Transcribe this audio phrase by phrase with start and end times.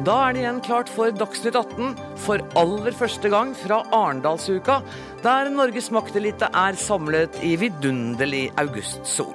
[0.00, 1.90] Da er det igjen klart for Dagsnytt 18
[2.24, 4.78] for aller første gang fra Arendalsuka,
[5.22, 9.34] der Norges maktelite er samlet i vidunderlig augustsol.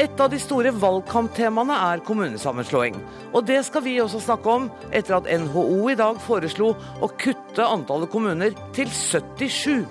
[0.00, 2.96] Et av de store valgkamptemaene er kommunesammenslåing.
[3.30, 7.68] Og det skal vi også snakke om, etter at NHO i dag foreslo å kutte
[7.68, 9.84] antallet kommuner til 77.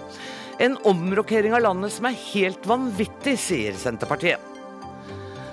[0.61, 4.49] En omrokering av landet som er helt vanvittig, sier Senterpartiet.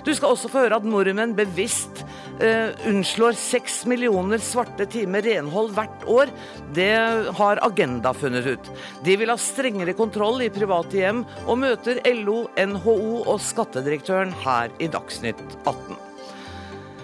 [0.01, 2.01] Du skal også få høre at nordmenn bevisst
[2.41, 6.31] eh, unnslår seks millioner svarte timer renhold hvert år.
[6.73, 6.89] Det
[7.37, 8.71] har Agenda funnet ut.
[9.05, 14.73] De vil ha strengere kontroll i private hjem, og møter LO, NHO og skattedirektøren her
[14.81, 16.10] i Dagsnytt 18.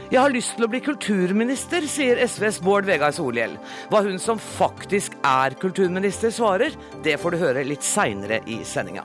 [0.08, 3.58] Jeg har lyst til å bli kulturminister, sier SVs Bård Vegar Solhjell.
[3.92, 9.04] Hva hun som faktisk er kulturminister svarer, det får du høre litt seinere i sendinga.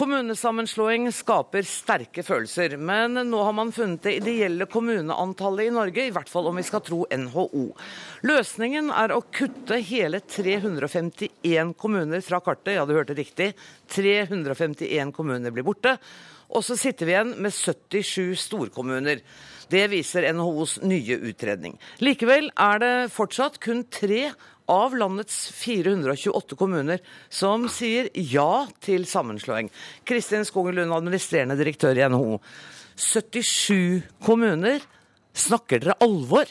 [0.00, 6.14] Kommunesammenslåing skaper sterke følelser, men nå har man funnet det ideelle kommuneantallet i Norge, i
[6.14, 7.66] hvert fall om vi skal tro NHO.
[8.24, 13.50] Løsningen er å kutte hele 351 kommuner fra kartet, ja du hørte riktig,
[13.92, 15.98] 351 kommuner blir borte.
[16.48, 19.20] Og så sitter vi igjen med 77 storkommuner.
[19.70, 21.76] Det viser NHOs nye utredning.
[22.00, 24.30] Likevel er det fortsatt kun tre
[24.70, 29.70] av landets 428 kommuner som sier ja til sammenslåing.
[30.06, 32.38] Kristin Skogen Lund, administrerende direktør i NHO.
[33.00, 34.82] 77 kommuner.
[35.34, 36.50] Snakker dere alvor?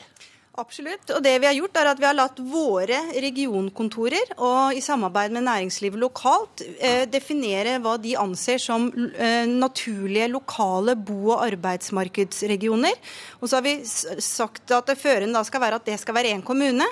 [0.59, 1.07] Absolutt.
[1.15, 5.31] Og det vi har gjort, er at vi har latt våre regionkontorer og i samarbeid
[5.35, 12.97] med næringslivet lokalt eh, definere hva de anser som eh, naturlige lokale bo- og arbeidsmarkedsregioner.
[13.39, 16.33] Og så har vi sagt at det førende da skal være at det skal være
[16.35, 16.87] én kommune.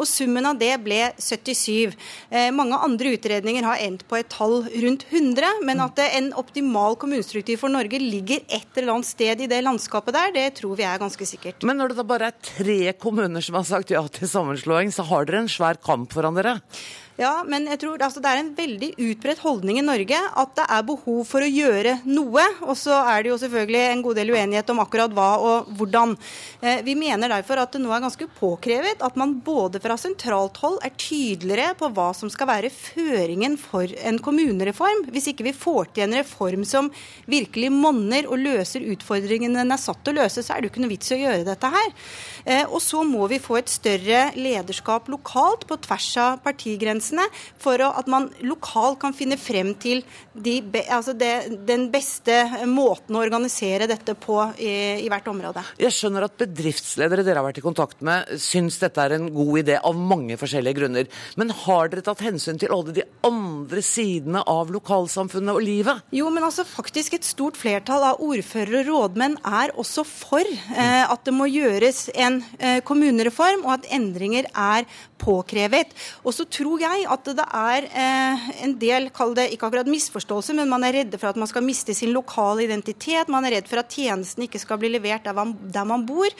[0.00, 1.94] Og summen av det ble 77.
[2.32, 6.98] Eh, mange andre utredninger har endt på et tall rundt 100, men at en optimal
[6.98, 10.88] kommunestruktur for Norge ligger et eller annet sted i det landskapet der, det tror vi
[10.88, 11.62] er ganske sikkert.
[11.62, 14.88] Men når det da bare er tre kommuner kommuner som har sagt ja til sammenslåing,
[14.88, 16.56] så har dere en svær kamp foran dere.
[17.20, 20.64] Ja, men jeg tror altså, det er en veldig utbredt holdning i Norge at det
[20.64, 22.44] er behov for å gjøre noe.
[22.64, 26.14] Og så er det jo selvfølgelig en god del uenighet om akkurat hva og hvordan.
[26.64, 30.56] Eh, vi mener derfor at det nå er ganske påkrevet at man både fra sentralt
[30.62, 35.04] hold er tydeligere på hva som skal være føringen for en kommunereform.
[35.12, 36.88] Hvis ikke vi får til en reform som
[37.28, 40.74] virkelig monner og løser utfordringene den er satt til å løse, så er det jo
[40.76, 41.92] ikke noe vits i å gjøre dette her.
[42.48, 47.26] Eh, og så må vi få et større lederskap lokalt på tvers av partigrensene grensene,
[47.58, 50.02] for at man lokalt kan finne frem til
[50.32, 55.62] de, altså det, den beste måten å organisere dette på i, i, hvert område.
[55.80, 59.62] Jeg skjønner at bedriftsledere dere har vært i kontakt med, syns dette er en god
[59.62, 61.10] idé av mange forskjellige grunner.
[61.36, 66.02] Men har dere tatt hensyn til alle de andre sidene av lokalsamfunnet og livet?
[66.14, 71.04] Jo, men altså faktisk et stort flertall av ordførere og rådmenn er også for eh,
[71.04, 74.86] at det må gjøres en eh, kommunereform, og at endringer er
[75.22, 75.92] påkrevet.
[76.26, 80.56] Og så tror jeg at det er eh, en del, kall det ikke akkurat misforståelse,
[80.58, 83.30] men man er redde for at man skal miste sin lokale identitet.
[83.32, 86.30] Man er redd for at tjenesten ikke skal bli levert der man, der man bor.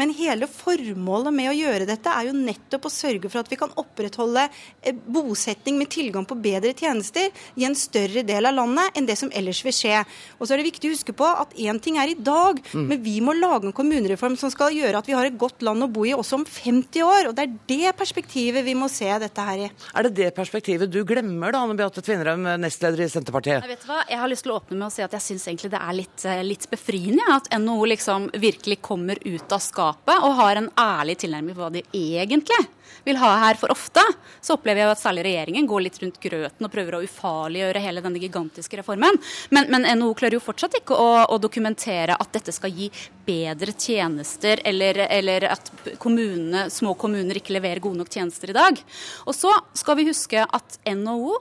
[0.00, 3.60] Men hele formålet med å gjøre dette er jo nettopp å sørge for at vi
[3.60, 8.98] kan opprettholde eh, bosetning med tilgang på bedre tjenester i en større del av landet
[8.98, 10.02] enn det som ellers vil skje.
[10.38, 12.86] Og så er det viktig å huske på at én ting er i dag, mm.
[12.90, 15.84] men vi må lage en kommunereform som skal gjøre at vi har et godt land
[15.84, 17.30] å bo i også om 50 år.
[17.30, 19.70] Og det er det perspektivet perspektivet vi må se dette her i.
[19.94, 23.60] Er det det perspektivet du glemmer, da, Anne Beate Tvinnerøm, nestleder i Senterpartiet?
[23.60, 25.46] Jeg vet hva, jeg har lyst til å åpne med å si at jeg syns
[25.48, 29.60] egentlig det er litt, eh, litt befriende ja, at NHO liksom virkelig kommer ut av
[29.60, 32.62] skapet og har en ærlig tilnærming på hva de egentlig
[33.04, 33.58] vil ha her.
[33.60, 34.04] For ofte
[34.40, 38.04] så opplever jeg at særlig regjeringen går litt rundt grøten og prøver å ufarliggjøre hele
[38.04, 39.18] denne gigantiske reformen.
[39.54, 42.90] Men, men NHO klarer jo fortsatt ikke å, å, dokumentere at dette skal gi
[43.26, 48.82] bedre tjenester, eller, eller at kommunene, små kommuner ikke leverer gode nok tjenester i dag.
[49.26, 51.38] Og så skal vi huske at NHO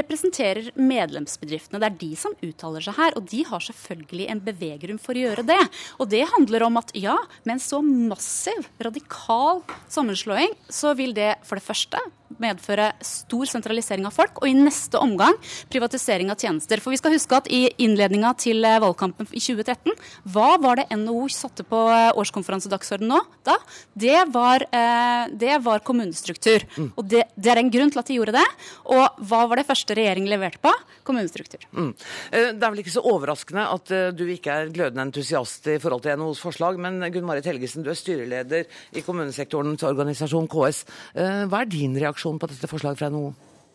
[0.00, 1.80] representerer medlemsbedriftene.
[1.80, 5.24] Det er de som uttaler seg her, og de har selvfølgelig en beveggrunn for å
[5.24, 5.60] gjøre det.
[5.98, 11.36] Og det handler om at ja, med en så massiv, radikal sammenslåing, så vil det
[11.46, 12.02] for det første
[12.38, 15.36] medføre stor sentralisering av folk, og i neste omgang
[15.72, 16.82] privatisering av tjenester.
[16.82, 19.96] For vi skal huske at i innledninga til eh, valgkampen i 2013,
[20.32, 23.20] hva var det NHO satte på eh, årskonferansedagsordenen nå?
[23.46, 23.56] Da?
[23.98, 26.66] Det var, eh, det var kommunestruktur.
[26.76, 26.90] Mm.
[26.94, 28.46] Og det, det, er en grunn til at de gjorde det.
[28.94, 30.72] Og hva var det første regjeringen leverte på?
[31.06, 31.64] Kommunestruktur.
[31.74, 31.92] Mm.
[32.30, 36.20] Det er vel ikke så overraskende at du ikke er glødende entusiast i forhold til
[36.20, 40.82] NHOs forslag, men Gunn Marit Helgesen, du er styreleder i kommunesektorens organisasjon KS.
[41.50, 43.30] Hva er din reaksjon på dette forslaget fra NHO?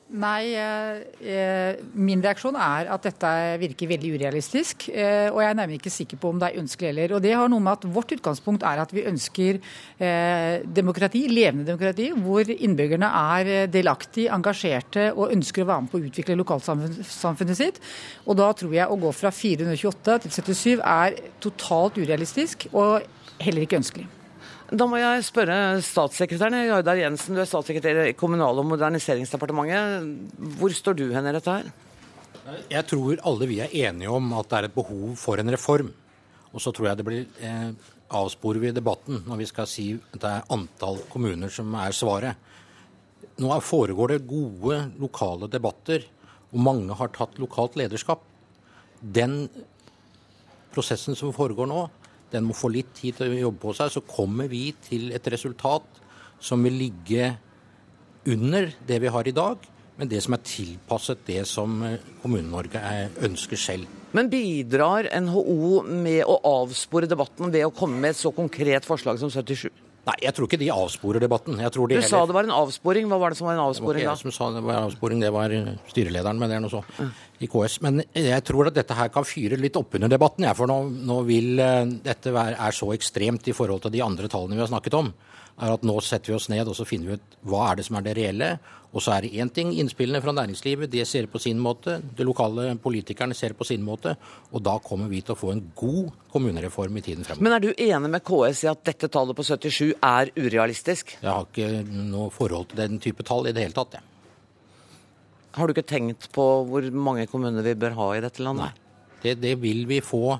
[0.05, 4.85] Nei, eh, min reaksjon er at dette virker veldig urealistisk.
[4.93, 7.15] Eh, og jeg er nærmere ikke sikker på om det er ønskelig heller.
[7.17, 11.65] Og det har noe med at vårt utgangspunkt er at vi ønsker eh, demokrati, levende
[11.65, 17.57] demokrati, hvor innbyggerne er delaktige, engasjerte og ønsker å være med på å utvikle lokalsamfunnet
[17.57, 17.81] sitt.
[18.29, 23.01] Og da tror jeg å gå fra 428 til 77 er totalt urealistisk og
[23.41, 24.05] heller ikke ønskelig.
[24.65, 26.57] Da må jeg spørre statssekretæren.
[26.65, 30.31] Jardar Jensen, du er statssekretær i Kommunal- og moderniseringsdepartementet.
[30.57, 31.69] Hvor står du hen i dette her?
[32.71, 35.91] Jeg tror alle vi er enige om at det er et behov for en reform.
[36.51, 37.71] Og så tror jeg det blir eh,
[38.09, 42.35] avsporer vi debatten når vi skal si at det er antall kommuner som er svaret.
[43.37, 46.05] Nå foregår det gode lokale debatter,
[46.53, 48.23] og mange har tatt lokalt lederskap.
[49.01, 49.49] Den
[50.73, 51.83] prosessen som foregår nå,
[52.31, 53.93] den må få litt tid til å jobbe på seg.
[53.93, 56.01] Så kommer vi til et resultat
[56.43, 57.31] som vil ligge
[58.31, 59.61] under det vi har i dag,
[59.95, 62.81] men det som er tilpasset det som eh, Kommune-Norge
[63.23, 63.91] ønsker selv.
[64.15, 69.19] Men bidrar NHO med å avspore debatten ved å komme med et så konkret forslag
[69.21, 69.69] som 77?
[70.05, 71.57] Nei, jeg tror ikke de avsporer debatten.
[71.57, 72.05] De du heller...
[72.05, 73.07] sa det var en avsporing.
[73.09, 74.13] Hva var det som var en avsporing da?
[74.13, 75.55] Det var ikke jeg som sa det var en avsporing, det var
[75.89, 76.83] styrelederen, men det er noe så
[77.41, 77.79] i KS.
[77.85, 80.57] Men jeg tror at dette her kan fyre litt opp under debatten, jeg.
[80.59, 80.77] For nå,
[81.09, 84.65] nå vil eh, dette være, er så ekstremt i forhold til de andre tallene vi
[84.65, 85.09] har snakket om
[85.55, 87.85] er at nå setter vi oss ned og så finner vi ut hva er det
[87.87, 88.49] som er det reelle.
[88.95, 91.97] Og så er det én ting, innspillene fra næringslivet, det ser på sin måte.
[92.15, 94.13] De lokale politikerne ser på sin måte.
[94.55, 97.43] Og da kommer vi til å få en god kommunereform i tiden fremover.
[97.43, 101.17] Men er du enig med KS i at dette tallet på 77 er urealistisk?
[101.19, 104.11] Jeg har ikke noe forhold til den type tall i det hele tatt, jeg.
[105.55, 108.75] Har du ikke tenkt på hvor mange kommuner vi bør ha i dette landet?
[108.75, 109.19] Nei.
[109.23, 110.37] Det, det vil vi få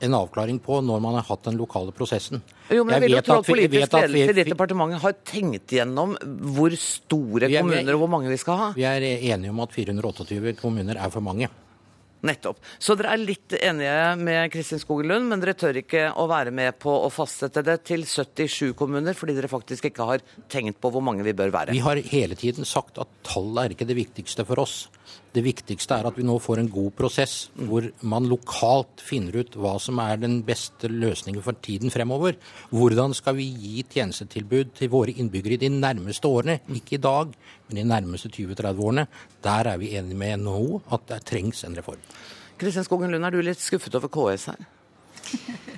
[0.00, 2.42] en avklaring på når man har hatt den lokale prosessen.
[2.70, 6.14] Jo, men jeg, vil jo tro at politisk ledelse i ditt departement har tenkt gjennom
[6.54, 8.68] hvor store er, kommuner og hvor mange vi skal ha?
[8.76, 11.50] Vi er enige om at 428 kommuner er for mange.
[12.26, 12.58] Nettopp.
[12.82, 16.50] Så dere er litt enige med Kristin Skogen Lund, men dere tør ikke å være
[16.54, 20.90] med på å fastsette det til 77 kommuner, fordi dere faktisk ikke har tenkt på
[20.94, 21.76] hvor mange vi bør være?
[21.76, 24.88] Vi har hele tiden sagt at tallet er ikke det viktigste for oss.
[25.34, 27.34] Det viktigste er at vi nå får en god prosess
[27.68, 32.38] hvor man lokalt finner ut hva som er den beste løsningen for tiden fremover.
[32.72, 36.58] Hvordan skal vi gi tjenestetilbud til våre innbyggere i de nærmeste årene?
[36.74, 37.36] Ikke i dag,
[37.68, 39.06] men de nærmeste 20-30 årene.
[39.44, 42.02] Der er vi enige med NHO at det trengs en reform.
[42.58, 44.68] Kristin Skogen Lund, er du litt skuffet over KS her?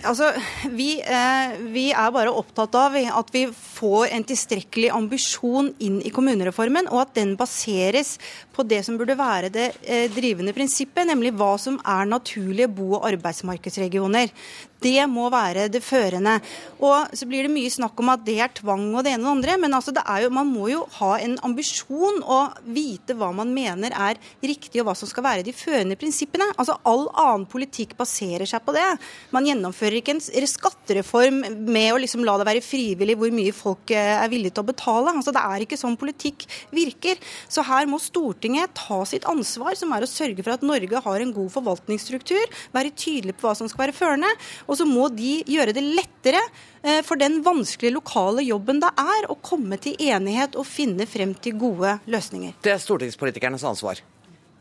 [0.00, 0.30] Altså,
[0.72, 3.42] vi, eh, vi, er bare opptatt av at vi
[3.80, 8.16] får en tilstrekkelig ambisjon inn i kommunereformen, og at den baseres
[8.54, 12.98] på det som burde være det eh, drivende prinsippet, nemlig hva som er naturlige bo-
[12.98, 14.32] og arbeidsmarkedsregioner.
[14.80, 16.38] Det må være det førende.
[16.80, 19.28] Og så blir det mye snakk om at det er tvang og det ene og
[19.28, 23.28] det andre, men altså det jo, man må jo ha en ambisjon og vite hva
[23.36, 26.48] man mener er riktig og hva som skal være de førende prinsippene.
[26.56, 28.86] Altså All annen politikk baserer seg på det.
[29.34, 33.69] Man gjennomfører ikke en skattereform med å liksom la det være frivillig hvor mye folk
[33.94, 35.14] eh, er villige til å betale.
[35.14, 37.20] Altså Det er ikke sånn politikk virker.
[37.50, 41.24] Så her må Stortinget ta sitt ansvar, som er å sørge for at Norge har
[41.24, 44.32] en god forvaltningsstruktur, være tydelig på hva som skal være førende.
[44.66, 46.42] Og så må de gjøre det lettere
[46.82, 51.34] eh, for den vanskelige lokale jobben det er å komme til enighet og finne frem
[51.38, 52.56] til gode løsninger.
[52.64, 54.02] Det er stortingspolitikernes ansvar.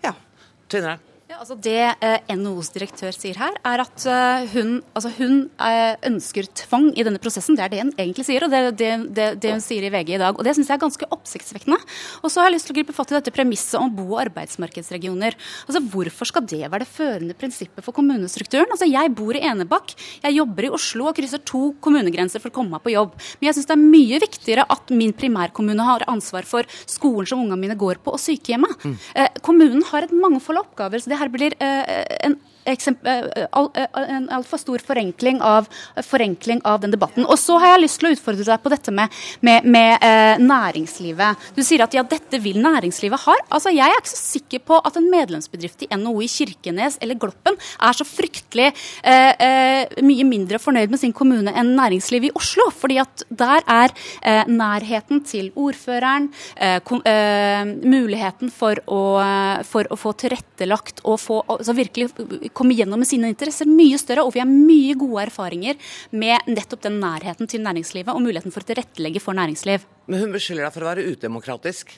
[0.06, 0.16] Ja.
[0.70, 1.09] Tvinner'n?
[1.30, 5.92] Ja, altså det eh, NHOs direktør sier her, er at eh, hun, altså hun eh,
[6.10, 7.54] ønsker tvang i denne prosessen.
[7.54, 9.92] Det er det hun egentlig sier, og det er det, det, det, hun sier i
[9.94, 10.34] VG i dag.
[10.34, 11.78] Og Det syns jeg er ganske oppsiktsvekkende.
[12.24, 14.24] Og så har jeg lyst til å gripe fatt i dette premisset om bo- og
[14.24, 15.38] arbeidsmarkedsregioner.
[15.68, 18.74] Altså Hvorfor skal det være det førende prinsippet for kommunestrukturen?
[18.74, 19.94] Altså Jeg bor i Enebakk,
[20.26, 23.14] jeg jobber i Oslo og krysser to kommunegrenser for å komme meg på jobb.
[23.38, 27.46] Men jeg syns det er mye viktigere at min primærkommune har ansvar for skolen som
[27.46, 28.82] ungene mine går på, og sykehjemmet.
[28.82, 29.00] Mm.
[29.14, 31.06] Eh, kommunen har et mangfold av oppgaver.
[31.06, 35.70] så det her blir eh, en en altfor stor forenkling av,
[36.06, 37.26] forenkling av, den debatten.
[37.26, 40.42] Og så har jeg lyst til å utfordre deg på dette med, med, med eh,
[40.42, 41.50] næringslivet.
[41.56, 43.38] Du sier at ja, dette vil næringslivet ha.
[43.50, 47.20] Altså, Jeg er ikke så sikker på at en medlemsbedrift i NHO i Kirkenes eller
[47.20, 52.36] Gloppen er så fryktelig eh, eh, mye mindre fornøyd med sin kommune enn næringslivet i
[52.38, 52.70] Oslo.
[52.76, 59.02] fordi at der er eh, nærheten til ordføreren, eh, eh, muligheten for å,
[59.68, 62.10] for å, få tilrettelagt og få, altså virkelig
[62.60, 64.26] komme gjennom med sine interesser mye større.
[64.28, 65.80] Og vi har mye gode erfaringer
[66.12, 69.88] med nettopp den nærheten til næringslivet og muligheten for å tilrettelegge for næringsliv.
[70.10, 71.92] Men hun beskylder deg for å være udemokratisk.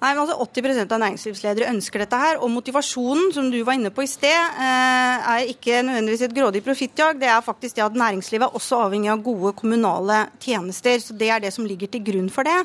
[0.00, 2.38] Nei, men altså 80% av næringslivsledere ønsker dette her.
[2.40, 6.62] Og motivasjonen, som du var inne på i sted, eh, er ikke nødvendigvis et grådig
[6.64, 7.20] profittjag.
[7.20, 10.96] Det er faktisk det at næringslivet er også avhengig av gode kommunale tjenester.
[11.04, 12.56] Så det er det som ligger til grunn for det.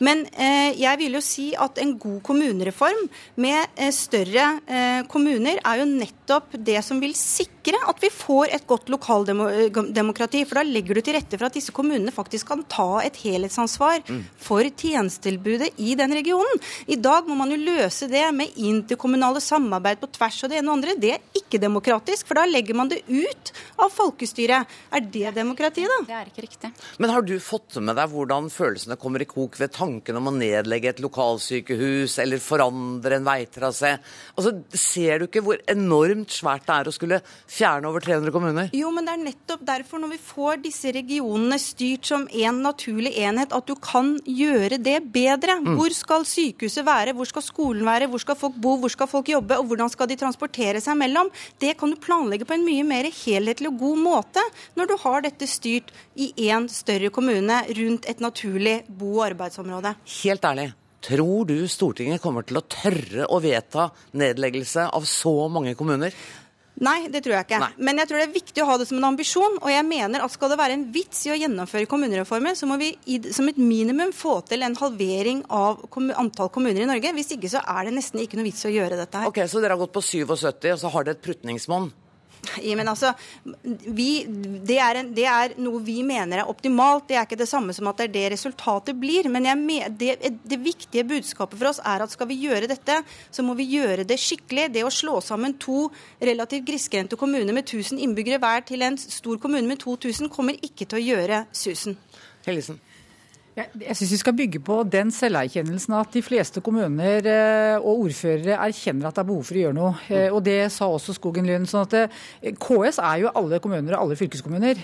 [0.00, 4.46] Men eh, jeg vil jo si at en god kommunereform med eh, større
[5.08, 10.44] kommuner er jo nettopp det som vil sikre at vi får et godt lokaldemokrati.
[10.46, 14.04] For da legger du til rette for at disse kommunene faktisk kan ta et helhetsansvar.
[14.06, 16.60] Mm for tjenestetilbudet i den regionen.
[16.86, 20.70] I dag må man jo løse det med interkommunale samarbeid på tvers og det ene
[20.70, 20.96] og andre.
[21.00, 24.76] Det er ikke demokratisk, for da legger man det ut av folkestyret.
[24.94, 25.98] Er det demokrati, da?
[26.06, 26.72] Det er ikke riktig.
[27.02, 30.36] Men har du fått med deg hvordan følelsene kommer i kok ved tanken om å
[30.36, 33.96] nedlegge et lokalsykehus eller forandre en veitrasé?
[34.36, 38.68] Altså, ser du ikke hvor enormt svært det er å skulle fjerne over 300 kommuner?
[38.76, 43.14] Jo, men det er nettopp derfor, når vi får disse regionene styrt som en naturlig
[43.24, 45.58] enhet, at du kan gjøre det bedre.
[45.62, 45.72] Mm.
[45.78, 49.32] Hvor skal sykehuset være, hvor skal skolen være, hvor skal folk bo, hvor skal folk
[49.32, 51.32] jobbe, og hvordan skal de transportere seg mellom?
[51.62, 54.44] Det kan du planlegge på en mye mer helhetlig og god måte
[54.76, 59.96] når du har dette styrt i én større kommune rundt et naturlig bo- og arbeidsområde.
[60.22, 60.72] Helt ærlig.
[61.06, 66.14] Tror du Stortinget kommer til å tørre å vedta nedleggelse av så mange kommuner?
[66.84, 67.60] Nei, det tror jeg ikke.
[67.62, 67.70] Nei.
[67.88, 69.58] Men jeg tror det er viktig å ha det som en ambisjon.
[69.62, 72.76] Og jeg mener at skal det være en vits i å gjennomføre kommunereformer, så må
[72.80, 72.90] vi
[73.32, 75.86] som et minimum få til en halvering av
[76.20, 77.14] antall kommuner i Norge.
[77.16, 79.30] Hvis ikke så er det nesten ikke noe vits i å gjøre dette her.
[79.32, 81.88] Ok, Så dere har gått på 77, og så har dere et prutningsmål?
[82.76, 83.12] Men altså,
[83.62, 87.08] vi, det, er en, det, er noe vi mener er optimalt.
[87.08, 89.28] Det er ikke det samme som at det er det resultatet blir.
[89.32, 93.00] Men jeg, det, det, viktige budskapet for oss er at skal vi gjøre dette,
[93.30, 94.70] så må vi gjøre det skikkelig.
[94.74, 95.86] Det å slå sammen to
[96.20, 100.88] relativt grisgrendte kommuner med 1000 innbyggere hver til en stor kommune med 2000 kommer ikke
[100.88, 101.98] til å gjøre susen.
[102.46, 102.80] Hellesen.
[103.56, 108.02] Jeg, jeg syns vi skal bygge på den selverkjennelsen at de fleste kommuner eh, og
[108.02, 109.92] ordførere erkjenner at det er behov for å gjøre noe.
[110.12, 111.64] Eh, og Det sa også Skogen Lund.
[111.70, 114.82] sånn at eh, KS er jo alle kommuner og alle fylkeskommuner.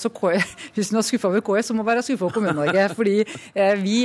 [0.00, 2.86] Så KS, hvis du er skuffa over KS, så må du være skuffa over Kommune-Norge.
[2.98, 3.18] fordi
[3.82, 3.98] vi,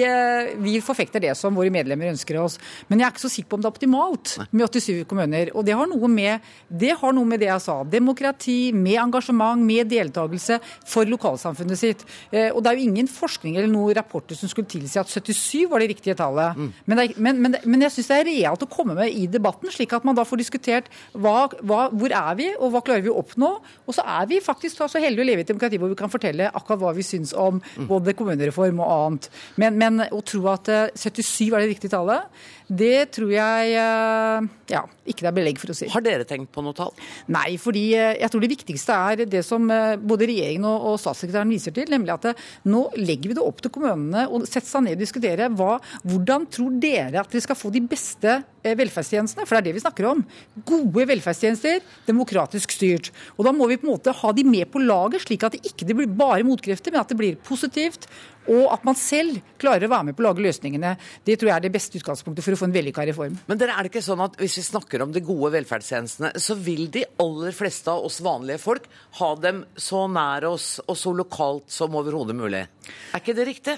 [0.66, 2.60] vi, forfekter det som våre medlemmer ønsker oss.
[2.92, 5.54] Men jeg er ikke så sikker på om det er optimalt med 87 kommuner.
[5.56, 7.78] Og det har noe med det, har noe med det jeg sa.
[7.88, 12.06] Demokrati, med engasjement, med deltakelse for lokalsamfunnet sitt.
[12.36, 15.70] Og det er jo ingen forskning eller noe rapport rapporter som skulle tilsi at 77
[15.70, 16.58] var det riktige tallet.
[16.58, 16.74] Mm.
[16.86, 19.70] Men, det, men, men, men, jeg syns det er realt å komme med i debatten,
[19.72, 23.14] slik at man da får diskutert hva, hva, hvor er vi, og hva klarer vi
[23.14, 23.52] å oppnå.
[23.86, 26.12] Og så er vi faktisk så heldige å leve i et demokrati hvor vi kan
[26.12, 27.90] fortelle akkurat hva vi syns om mm.
[27.90, 29.30] både kommunereform og annet.
[29.62, 34.82] Men, å tro at 77 eh, var det riktige tallet det tror jeg eh, ja,
[35.10, 35.88] ikke det er belegg for å si.
[35.90, 36.94] Har dere tenkt på noe tall?
[37.34, 41.74] Nei, fordi eh, jeg tror det viktigste er det som både regjeringen og statssekretæren viser
[41.74, 45.04] til, nemlig at nå legger vi det opp til kommunene å sette seg ned og
[45.04, 45.78] diskutere hva,
[46.08, 49.84] hvordan tror dere at dere skal få de beste velferdstjenestene, for det er det vi
[49.84, 50.24] snakker om.
[50.68, 53.12] Gode velferdstjenester, demokratisk styrt.
[53.38, 55.64] Og Da må vi på en måte ha de med på laget, slik at det
[55.72, 58.10] ikke blir bare motkrefter, men at det blir positivt
[58.48, 60.96] og at man selv klarer å være med på å lage løsningene.
[61.26, 63.38] Det tror jeg er det beste utgangspunktet for å få en vellykka reform.
[63.50, 66.58] Men dere, er det ikke sånn at hvis vi snakker om de gode velferdstjenestene, så
[66.58, 71.14] vil de aller fleste av oss vanlige folk ha dem så nær oss og så
[71.16, 72.66] lokalt som overhodet mulig?
[73.14, 73.78] Er ikke det riktig?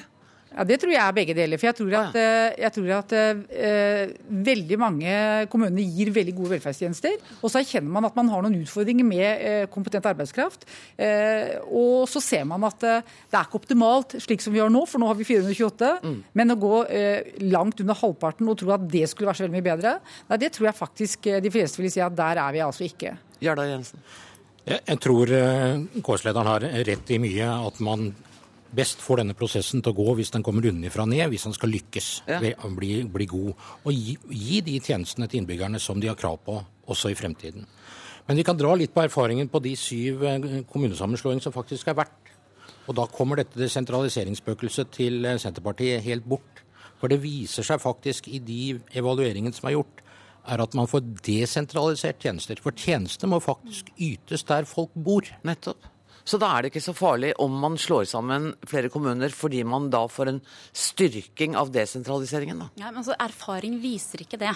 [0.51, 1.59] Ja, Det tror jeg er begge deler.
[1.59, 4.11] For jeg tror at, eh, jeg tror at uh,
[4.51, 5.11] veldig mange
[5.51, 7.15] kommuner gir veldig gode velferdstjenester.
[7.39, 10.65] Og så erkjenner man at man har noen utfordringer med uh, kompetent arbeidskraft.
[10.99, 14.83] Uh, og så ser man at det er ikke optimalt slik som vi gjør nå,
[14.89, 15.91] for nå har vi 428.
[16.03, 16.17] Mm.
[16.37, 16.81] Men å gå
[17.51, 19.93] langt under halvparten og tro at det skulle være så veldig mye bedre,
[20.29, 23.13] nei, det tror jeg faktisk de fleste vil si at der er vi altså ikke.
[23.41, 24.03] Gjerdar Jensen.
[24.65, 27.47] Jeg, jeg tror KS-lederen har rett i mye.
[27.69, 28.11] At man
[28.75, 31.71] best får denne prosessen til å gå hvis den kommer unnifra ned, hvis den skal
[31.73, 32.39] lykkes ja.
[32.77, 33.51] bli, bli, god.
[33.83, 36.57] Og gi, gi, de tjenestene til innbyggerne som de har krav på,
[36.91, 37.67] også i fremtiden.
[38.27, 41.97] Men vi kan dra litt på erfaringen på de syv eh, kommunesammenslåingene som faktisk er
[41.99, 42.33] verdt.
[42.87, 46.63] Og da kommer dette desentraliseringsspøkelset til eh, Senterpartiet helt bort.
[47.01, 50.03] For det viser seg faktisk i de evalueringene som er gjort,
[50.51, 52.61] er at man får desentralisert tjenester.
[52.61, 55.27] For tjenestene må faktisk ytes der folk bor.
[55.45, 55.90] Nettopp.
[56.23, 59.89] Så da er det ikke så farlig om man slår sammen flere kommuner, fordi man
[59.93, 60.41] da får en
[60.73, 62.69] styrking av desentraliseringen, da?
[62.81, 64.53] Ja, men altså, Erfaring viser ikke det.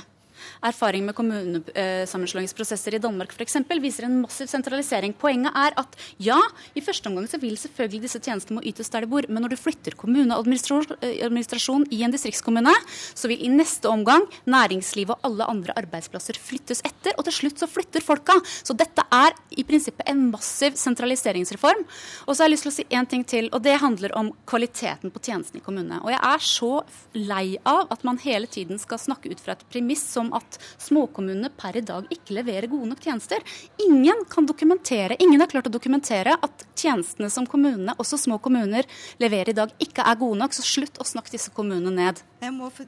[0.66, 5.14] Erfaring med kommunesammenslåingsprosesser i Danmark eksempel, viser en massiv sentralisering.
[5.18, 6.40] Poenget er at ja,
[6.76, 9.54] i første omgang så vil selvfølgelig disse tjenestene må ytes der de bor, men når
[9.54, 12.74] du flytter kommuneadministrasjon i en distriktskommune,
[13.14, 17.62] så vil i neste omgang næringslivet og alle andre arbeidsplasser flyttes etter, og til slutt
[17.62, 18.38] så flytter folka.
[18.66, 21.86] Så dette er i prinsippet en massiv sentraliseringsreform.
[22.26, 24.32] Og så har jeg lyst til å si én ting til, og det handler om
[24.50, 26.02] kvaliteten på tjenestene i kommunene.
[26.04, 26.72] Og jeg er så
[27.16, 31.52] lei av at man hele tiden skal snakke ut fra et premiss som at småkommunene
[31.58, 33.44] per i dag ikke leverer gode nok tjenester.
[33.86, 38.88] Ingen kan dokumentere, ingen har klart å dokumentere at tjenestene som kommunene, også små kommuner,
[39.22, 40.56] leverer i dag, ikke er gode nok.
[40.56, 42.24] Så slutt å snakke disse kommunene ned.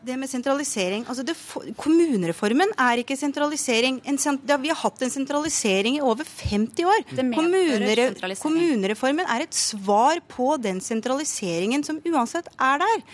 [0.06, 1.36] Det med sentralisering, altså det,
[1.80, 4.00] Kommunereformen er ikke sentralisering.
[4.08, 7.06] En, ja, vi har hatt en sentralisering i over 50 år.
[7.36, 8.10] Kommunere,
[8.42, 13.06] kommunereformen er et svar på den sentraliseringen som uansett er der.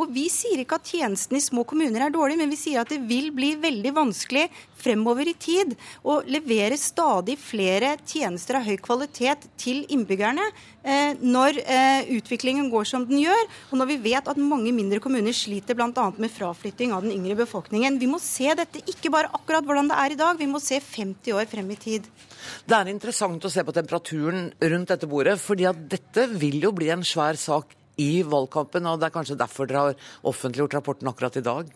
[0.00, 2.92] Og Vi sier ikke at tjenestene i små kommuner er dårlige, men vi sier at
[2.92, 4.48] det vil bli veldig vanskelig
[4.82, 10.44] fremover i tid og levere stadig flere tjenester av høy kvalitet til innbyggerne
[10.82, 15.00] eh, når eh, utviklingen går som den gjør, og når vi vet at mange mindre
[15.02, 16.08] kommuner sliter bl.a.
[16.16, 18.00] med fraflytting av den yngre befolkningen.
[18.02, 20.80] Vi må se dette ikke bare akkurat hvordan det er i dag, vi må se
[20.82, 22.08] 50 år frem i tid.
[22.66, 26.74] Det er interessant å se på temperaturen rundt dette bordet, fordi at dette vil jo
[26.74, 31.10] bli en svær sak i valgkampen, og det er kanskje derfor dere har offentliggjort rapporten
[31.10, 31.72] akkurat i dag?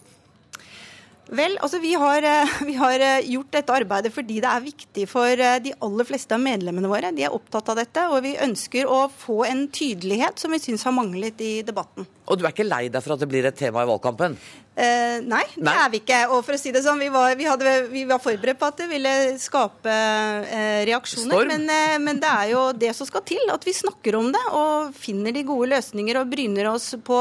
[1.26, 5.06] Vel, altså vi har, eh, vi har, eh, gjort dette arbeidet fordi det er viktig
[5.11, 7.11] for eh, de aller fleste av medlemmene våre.
[7.14, 10.87] De er opptatt av dette, og vi ønsker å få en tydelighet som vi syns
[10.87, 12.06] har manglet i debatten.
[12.26, 14.35] Og du er ikke lei deg for at det blir et tema i valgkampen?
[14.76, 15.75] Eh, nei, det nei.
[15.80, 16.18] er vi ikke.
[16.35, 18.83] Og for å si det sånn, vi var, vi hadde, vi var forberedt på at
[18.83, 21.47] det ville skape eh, reaksjoner.
[21.49, 24.42] Men, eh, men, det er jo det som skal til, at vi snakker om det
[24.50, 27.21] og finner de gode løsninger og bryner oss på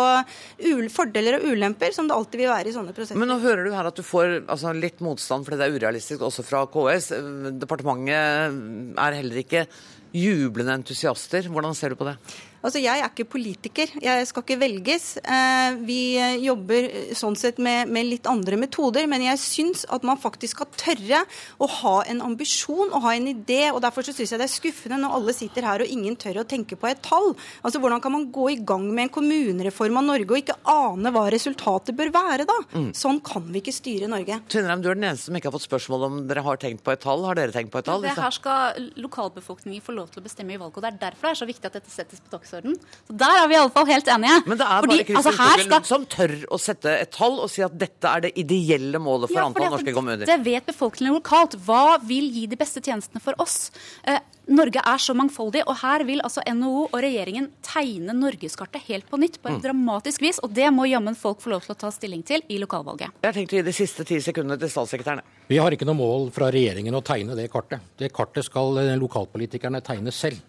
[0.91, 3.21] fordeler og ulemper, som det alltid vil være i sånne prosesser.
[3.21, 6.25] Men nå hører du her at du får altså, litt motstand fordi det er urealistisk
[6.27, 7.13] også fra KS.
[7.61, 9.67] Departementet er heller ikke
[10.15, 11.47] jublende entusiaster.
[11.51, 12.17] Hvordan ser du på det?
[12.65, 13.91] Altså, Jeg er ikke politiker.
[14.01, 15.05] Jeg skal ikke velges.
[15.21, 15.99] Eh, vi
[16.41, 19.05] jobber sånn sett med, med litt andre metoder.
[19.11, 21.21] Men jeg syns at man faktisk skal tørre
[21.61, 23.69] å ha en ambisjon og ha en idé.
[23.71, 26.41] og Derfor så syns jeg det er skuffende når alle sitter her og ingen tør
[26.41, 27.33] å tenke på et tall.
[27.61, 31.13] Altså, Hvordan kan man gå i gang med en kommunereform av Norge og ikke ane
[31.13, 32.57] hva resultatet bør være, da?
[32.73, 32.89] Mm.
[32.97, 34.39] Sånn kan vi ikke styre Norge.
[34.49, 36.95] Tvinnerheim, du er den eneste som ikke har fått spørsmål om dere har tenkt på
[36.95, 37.25] et tall.
[37.29, 38.01] Har dere tenkt på et tall?
[38.05, 40.79] Det her skal lokalbefolkningen få lov til å bestemme i valget.
[40.79, 42.77] og Det er derfor det er så viktig at dette settes på dagsordenen dagsorden.
[43.07, 44.41] Så der er vi iallfall helt enige.
[44.45, 45.83] Men det er bare Kristin altså, skal...
[45.85, 49.41] som tør å sette et tall og si at dette er det ideelle målet for
[49.41, 50.25] ja, antall norske kommuner.
[50.27, 51.57] Det vet befolkningen lokalt.
[51.65, 53.71] Hva vil gi de beste tjenestene for oss?
[54.03, 59.07] Eh, Norge er så mangfoldig, og her vil altså NHO og regjeringen tegne norgeskartet helt
[59.09, 59.63] på nytt på et mm.
[59.63, 62.59] dramatisk vis, og det må jammen folk få lov til å ta stilling til i
[62.61, 63.15] lokalvalget.
[63.23, 65.25] Jeg har tenkt å gi de siste ti sekundene til statssekretærene.
[65.49, 67.89] Vi har ikke noe mål fra regjeringen å tegne det kartet.
[67.97, 70.43] Det kartet skal eh, lokalpolitikerne tegne selv.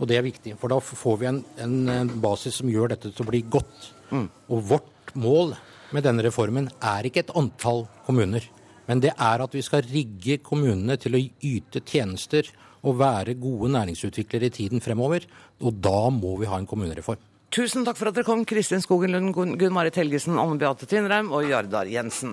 [0.00, 3.24] Og det er viktig, for da får vi en, en basis som gjør dette til
[3.24, 3.92] å bli godt.
[4.10, 4.26] Mm.
[4.50, 5.54] Og vårt mål
[5.92, 8.44] med denne reformen er ikke et antall kommuner.
[8.88, 12.48] Men det er at vi skal rigge kommunene til å yte tjenester
[12.82, 15.26] og være gode næringsutviklere i tiden fremover.
[15.62, 17.20] Og da må vi ha en kommunereform.
[17.52, 21.28] Tusen takk for at dere kom, Kristin Skogen Lund, Gunn Marit Helgesen, Anne Beate Tvinnereim
[21.36, 22.32] og Jardar Jensen.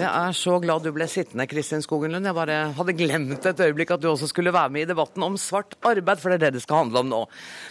[0.00, 2.24] Jeg er så glad du ble sittende, Kristin Skogenlund.
[2.24, 5.36] Jeg bare hadde glemt et øyeblikk at du også skulle være med i debatten om
[5.36, 7.18] svart arbeid, for det er det det skal handle om nå.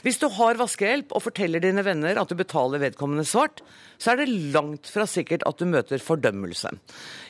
[0.05, 3.63] Hvis du har vaskehjelp og forteller dine venner at du betaler vedkommende svart,
[3.97, 6.75] så er det langt fra sikkert at du møter fordømmelse.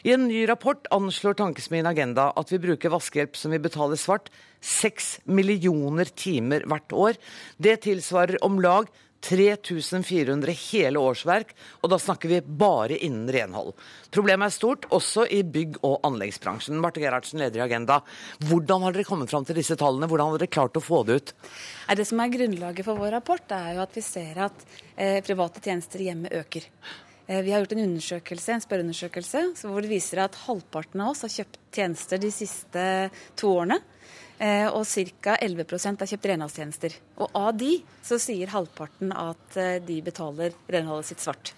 [0.03, 4.27] I en ny rapport anslår Tankesmien Agenda at vi bruker vaskehjelp som vi betaler svart,
[4.59, 7.23] seks millioner timer hvert år.
[7.55, 8.91] Det tilsvarer om lag
[9.25, 11.51] 3400 hele årsverk,
[11.81, 13.73] og da snakker vi bare innen renhold.
[14.15, 16.79] Problemet er stort, også i bygg- og anleggsbransjen.
[16.79, 17.99] Marte Gerhardsen, leder i Agenda.
[18.47, 20.07] Hvordan har dere kommet fram til disse tallene?
[20.09, 21.35] Hvordan har dere klart å få det ut?
[21.99, 25.63] Det som er grunnlaget for vår rapport, er jo at vi ser at eh, private
[25.63, 26.69] tjenester hjemme øker.
[27.29, 31.27] Eh, vi har gjort en undersøkelse, en spørreundersøkelse hvor det viser at halvparten av oss
[31.27, 32.83] har kjøpt tjenester de siste
[33.37, 33.81] to årene.
[34.39, 35.35] Eh, og ca.
[35.35, 36.99] 11% har kjøpt renholdstjenester.
[37.19, 37.73] Og av de
[38.05, 41.51] så sier halvparten at eh, de betaler renholdet sitt svart.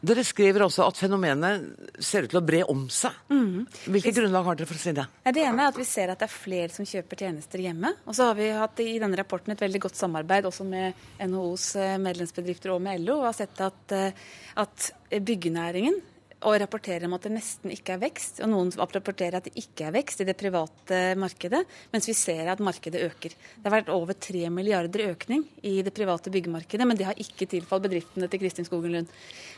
[0.00, 3.12] Dere skriver også at fenomenet ser ut til å bre om seg.
[3.28, 5.04] Hvilket grunnlag har dere for å si det?
[5.36, 7.92] Det ene er at vi ser at det er flere som kjøper tjenester hjemme.
[8.08, 11.68] Og så har vi hatt i denne rapporten et veldig godt samarbeid også med NHOs
[11.82, 13.20] eh, medlemsbedrifter og med LO.
[13.20, 13.96] Og har sett at,
[14.64, 16.00] at byggenæringen
[16.46, 18.38] og rapporterer om at det nesten ikke er vekst.
[18.44, 22.52] Og noen rapporterer at det ikke er vekst i det private markedet, mens vi ser
[22.52, 23.34] at markedet øker.
[23.34, 27.48] Det har vært over 3 milliarder økning i det private byggemarkedet, men det har ikke
[27.50, 29.10] tilfalt bedriftene til Kristin Skogen Lund.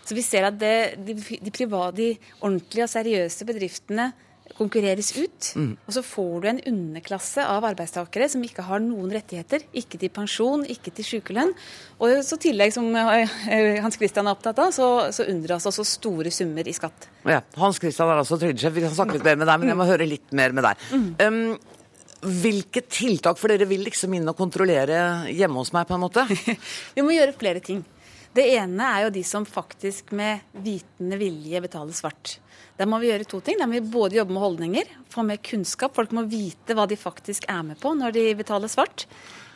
[0.08, 2.08] Så vi ser at det, de, de, private, de
[2.40, 4.08] ordentlige og seriøse bedriftene
[4.56, 5.50] konkurreres ut.
[5.58, 5.70] Mm.
[5.84, 9.64] Og så får du en underklasse av arbeidstakere som ikke har noen rettigheter.
[9.76, 11.54] Ikke til pensjon, ikke til sykelønn.
[12.02, 16.32] Og så tillegg, som eh, Hans Christian er opptatt av, så, så unndras også store
[16.34, 17.10] summer i skatt.
[17.28, 18.76] Ja, Hans Christian er altså trygdesjef.
[18.76, 20.88] Vi kan snakke litt mer med deg, men jeg må høre litt mer med deg.
[20.94, 21.10] Mm.
[21.18, 21.76] Um,
[22.42, 26.24] hvilke tiltak, for dere vil liksom inn og kontrollere hjemme hos meg, på en måte?
[26.96, 27.84] Vi må gjøre flere ting.
[28.38, 32.36] Det ene er jo de som faktisk med vitende vilje betaler svart.
[32.78, 33.58] Der må vi gjøre to ting.
[33.58, 35.96] Der må vi både jobbe med holdninger, få mer kunnskap.
[35.96, 39.08] Folk må vite hva de faktisk er med på når de betaler svart.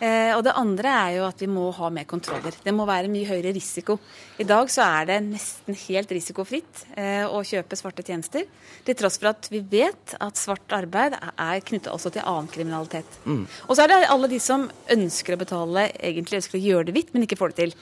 [0.03, 2.57] Eh, og det andre er jo at vi må ha mer kontroller.
[2.65, 4.01] Det må være mye høyere risiko.
[4.43, 8.49] I dag så er det nesten helt risikofritt eh, å kjøpe svarte tjenester.
[8.83, 13.21] Til tross for at vi vet at svart arbeid er knytta også til annen kriminalitet.
[13.23, 13.45] Mm.
[13.69, 16.97] Og så er det alle de som ønsker å betale, egentlig ønsker å gjøre det
[16.99, 17.77] hvitt, men ikke får det til.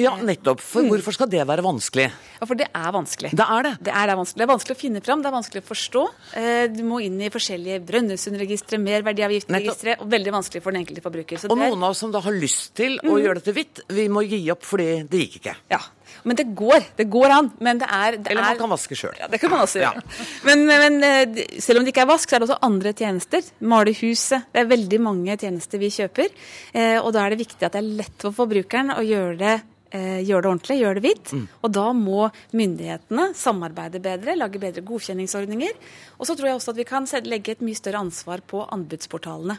[0.00, 0.62] Ja, nettopp.
[0.62, 0.90] For mm.
[0.90, 2.08] hvorfor skal det være vanskelig?
[2.40, 3.30] Ja, For det er vanskelig.
[3.38, 3.72] Det er det?
[3.86, 4.40] Det er, det er vanskelig.
[4.40, 6.04] Det er vanskelig å finne fram, det er vanskelig å forstå.
[6.40, 11.44] Eh, du må inn i forskjellige Brønnøysundregistre, merverdiavgiftregistre, og veldig vanskelig for den enkelte forbruker.
[11.44, 13.20] Så og noen av oss som da har lyst til å mm.
[13.22, 15.56] gjøre dette hvitt, vi må gi opp fordi det gikk ikke.
[15.76, 15.80] Ja.
[16.24, 16.86] Men det går.
[16.98, 17.50] Det går an.
[17.64, 19.14] Men det er det Eller man kan vaske sjøl.
[19.20, 20.02] Ja, det kan man også gjøre.
[20.02, 20.28] Ja.
[20.48, 23.52] Men, men, eh, selv om det ikke er vask, så er det også andre tjenester.
[23.60, 24.48] Male huset.
[24.52, 26.34] Det er veldig mange tjenester vi kjøper.
[26.72, 29.60] Eh, og da er det viktig at det er lett for forbrukeren å gjøre det
[29.94, 31.28] gjør det ordentlig, gjøre det hvitt.
[31.38, 31.42] Mm.
[31.62, 32.24] Og da må
[32.58, 35.76] myndighetene samarbeide bedre, lage bedre godkjenningsordninger.
[36.18, 39.54] Og så tror jeg også at vi kan legge et mye større ansvar på anbudsportalene.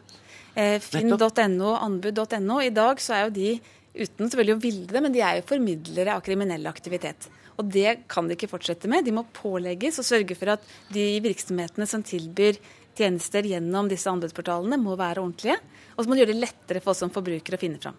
[0.56, 2.60] Eh, Finn.no, anbud.no.
[2.64, 3.50] I dag så er jo de
[3.96, 7.30] uten selvfølgelig å ville det, men de er jo formidlere av kriminell aktivitet.
[7.56, 9.06] Og det kan de ikke fortsette med.
[9.08, 12.60] De må pålegges og sørge for at de virksomhetene som tilbyr
[12.96, 15.58] tjenester gjennom disse anbudsportalene, må være ordentlige.
[15.96, 17.98] Og så må de gjøre det lettere for oss som forbrukere å finne fram.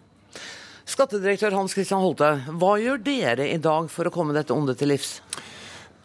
[0.86, 2.28] Skattedirektør Hans Christian Holte,
[2.60, 5.16] hva gjør dere i dag for å komme dette ondet til livs?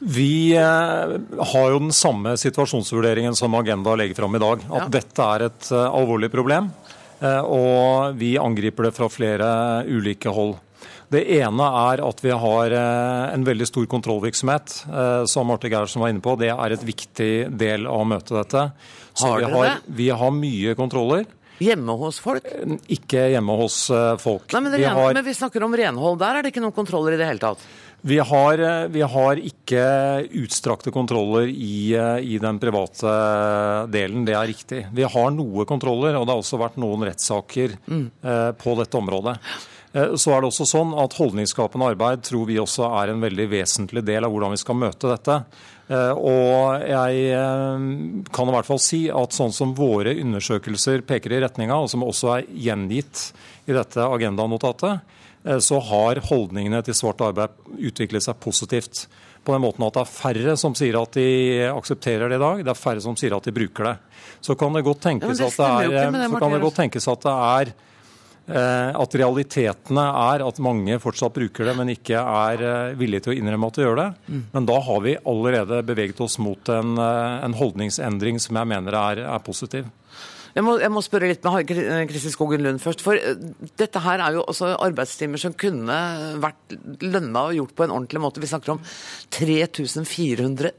[0.02, 1.12] Vi eh,
[1.54, 4.64] har jo den samme situasjonsvurderingen som Agenda legger fram i dag.
[4.72, 4.88] At ja.
[4.96, 6.72] dette er et uh, alvorlig problem.
[7.22, 9.50] Uh, og vi angriper det fra flere
[9.88, 10.58] ulike hold.
[11.12, 14.78] Det ene er at vi har uh, en veldig stor kontrollvirksomhet,
[15.30, 16.38] som Marte Gerhardsen var inne på.
[16.40, 18.70] Det er et viktig del av å møte dette.
[19.14, 19.78] Så har dere det?
[20.00, 21.28] Vi har mye kontroller.
[21.62, 22.48] Hjemme hos folk?
[22.90, 24.48] Ikke hjemme hos eh, folk.
[24.56, 25.14] Nei, men, vi, har...
[25.14, 26.18] men vi snakker om renhold.
[26.22, 27.62] Der er det ikke noen kontroller i det hele tatt?
[28.02, 29.82] Vi har, eh, vi har, ikke
[30.42, 33.12] utstrakte kontroller i, eh, i, den private
[33.94, 34.88] delen, det er riktig.
[34.92, 38.08] Vi har noe kontroller, og det har også vært noen rettssaker mm.
[38.24, 39.36] eh, på dette området.
[39.94, 43.48] Eh, så er det også sånn at Holdningsskapende arbeid tror vi også er en veldig
[43.54, 45.38] vesentlig del av hvordan vi skal møte dette.
[45.94, 51.46] Eh, og jeg kan i hvert fall si at sånn som våre undersøkelser peker i
[51.46, 53.28] retninga, og som også er gjengitt
[53.70, 55.06] i dette agendanotatet,
[55.42, 59.08] så har holdningene til svart arbeid utviklet seg positivt.
[59.42, 61.30] På den måten at det er færre som sier at de
[61.72, 63.96] aksepterer det i dag, det er færre som sier at de bruker det.
[64.46, 67.10] Så kan det godt tenkes, ja, det at, det er, så kan det godt tenkes
[67.10, 67.74] at det er
[68.50, 73.36] Eh, at realitetene er at mange fortsatt bruker det, men ikke er eh, villige til
[73.36, 74.08] å innrømme at de gjør det.
[74.28, 74.42] Mm.
[74.56, 78.98] Men da har vi allerede beveget oss mot en, eh, en holdningsendring som jeg mener
[78.98, 79.88] er, er positiv.
[80.56, 81.72] Jeg må, jeg må, spørre litt med
[82.10, 83.04] Kristin Skogen Lund først.
[83.06, 83.18] For
[83.80, 85.98] dette her er jo også arbeidstimer som kunne
[86.44, 88.44] vært lønna og gjort på en ordentlig måte.
[88.44, 88.82] Vi snakker om
[89.38, 90.74] 3400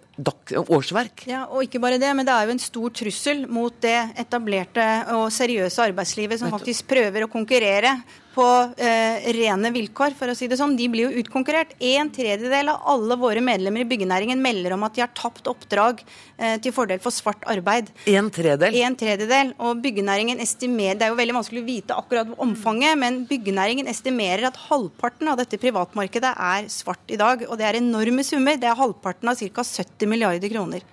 [0.62, 1.24] årsverk.
[1.30, 4.88] Ja, og ikke bare det, men det er jo en stor trussel mot det etablerte
[5.16, 7.96] og seriøse arbeidslivet som faktisk prøver å konkurrere
[8.35, 8.47] på
[8.81, 10.77] eh, rene vilkår, for å si det sånn.
[10.79, 11.75] De blir jo utkonkurrert.
[11.85, 16.01] En tredjedel av alle våre medlemmer i byggenæringen melder om at de har tapt oppdrag
[16.03, 17.92] eh, til fordel for svart arbeid.
[18.11, 18.79] En tredjedel?
[18.87, 19.53] En tredjedel.
[19.62, 24.49] Og byggenæringen estimerer Det er jo veldig vanskelig å vite akkurat omfanget, men byggenæringen estimerer
[24.49, 27.47] at halvparten av dette privatmarkedet er svart i dag.
[27.51, 28.59] Og det er enorme summer.
[28.61, 29.66] Det er halvparten av ca.
[29.73, 30.88] 70 milliarder kroner.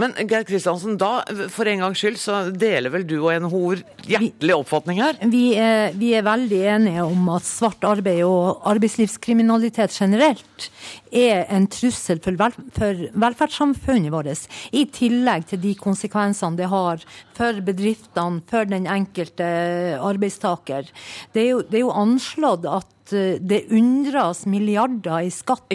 [0.00, 3.62] Men Geir Kristiansen, da for en gangs skyld så deler vel du og NHO
[4.06, 5.18] hjertelig oppfatning her?
[5.30, 10.68] Vi er, vi er veldig enige om at svart arbeid og arbeidslivskriminalitet generelt
[11.14, 14.48] er en trussel for, vel, for velferdssamfunnet vårt.
[14.72, 17.02] I tillegg til de konsekvensene det har
[17.36, 19.46] for bedriftene, for den enkelte
[20.00, 20.88] arbeidstaker.
[21.34, 25.72] Det er jo, det er jo anslått at at eh, det undres milliarder i skatt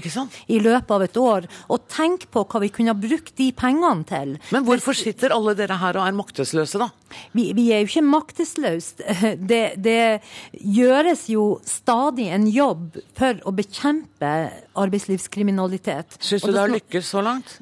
[0.47, 1.47] i løpet av et år.
[1.69, 4.37] Og tenk på hva vi kunne ha brukt de pengene til.
[4.51, 6.89] Men hvorfor sitter alle dere her og er maktesløse, da?
[7.33, 9.17] Vi, vi er jo ikke maktesløse.
[9.49, 10.21] Det, det
[10.53, 14.29] gjøres jo stadig en jobb for å bekjempe
[14.77, 16.19] arbeidslivskriminalitet.
[16.21, 17.57] Syns du det har lykkes så langt?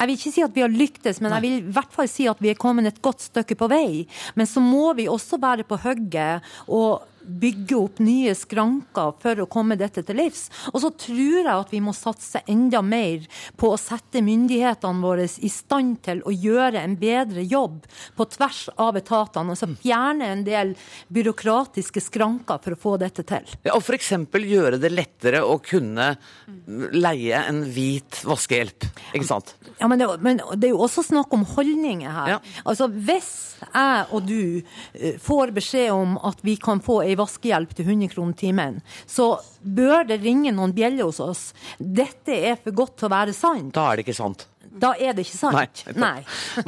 [0.00, 2.24] Jeg vil ikke si at vi har lyktes, men jeg vil i hvert fall si
[2.30, 4.06] at vi er kommet et godt stykke på vei.
[4.32, 9.48] Men så må vi også være på hugget og bygge opp nye skranker for å
[9.50, 10.48] komme dette til livs.
[10.72, 13.26] Og så tror jeg at vi må satse enda mer
[13.60, 17.84] på å sette myndighetene våre i stand til å gjøre en bedre jobb
[18.16, 19.54] på tvers av etatene.
[19.54, 20.74] Altså fjerne en del
[21.12, 23.46] byråkratiske skranker for å få dette til.
[23.66, 24.12] Ja, og f.eks.
[24.40, 26.12] gjøre det lettere å kunne
[26.66, 29.54] leie en hvit vaskehjelp, ikke sant?
[29.78, 32.34] Ja, men det, men det er jo også snakk om holdninger her.
[32.36, 32.40] Ja.
[32.64, 33.30] Altså Hvis
[33.60, 34.62] jeg og du
[34.94, 39.32] eh, får beskjed om at vi kan få ei vaskehjelp til 100 kroner timen, så
[39.60, 41.44] bør det ringe noen bjeller hos oss.
[41.78, 43.74] Dette er for godt til å være sant.
[43.74, 44.46] Da er det ikke sant.
[44.70, 45.84] Da er det ikke sant.
[45.96, 45.98] Nei.
[45.98, 46.64] Nei.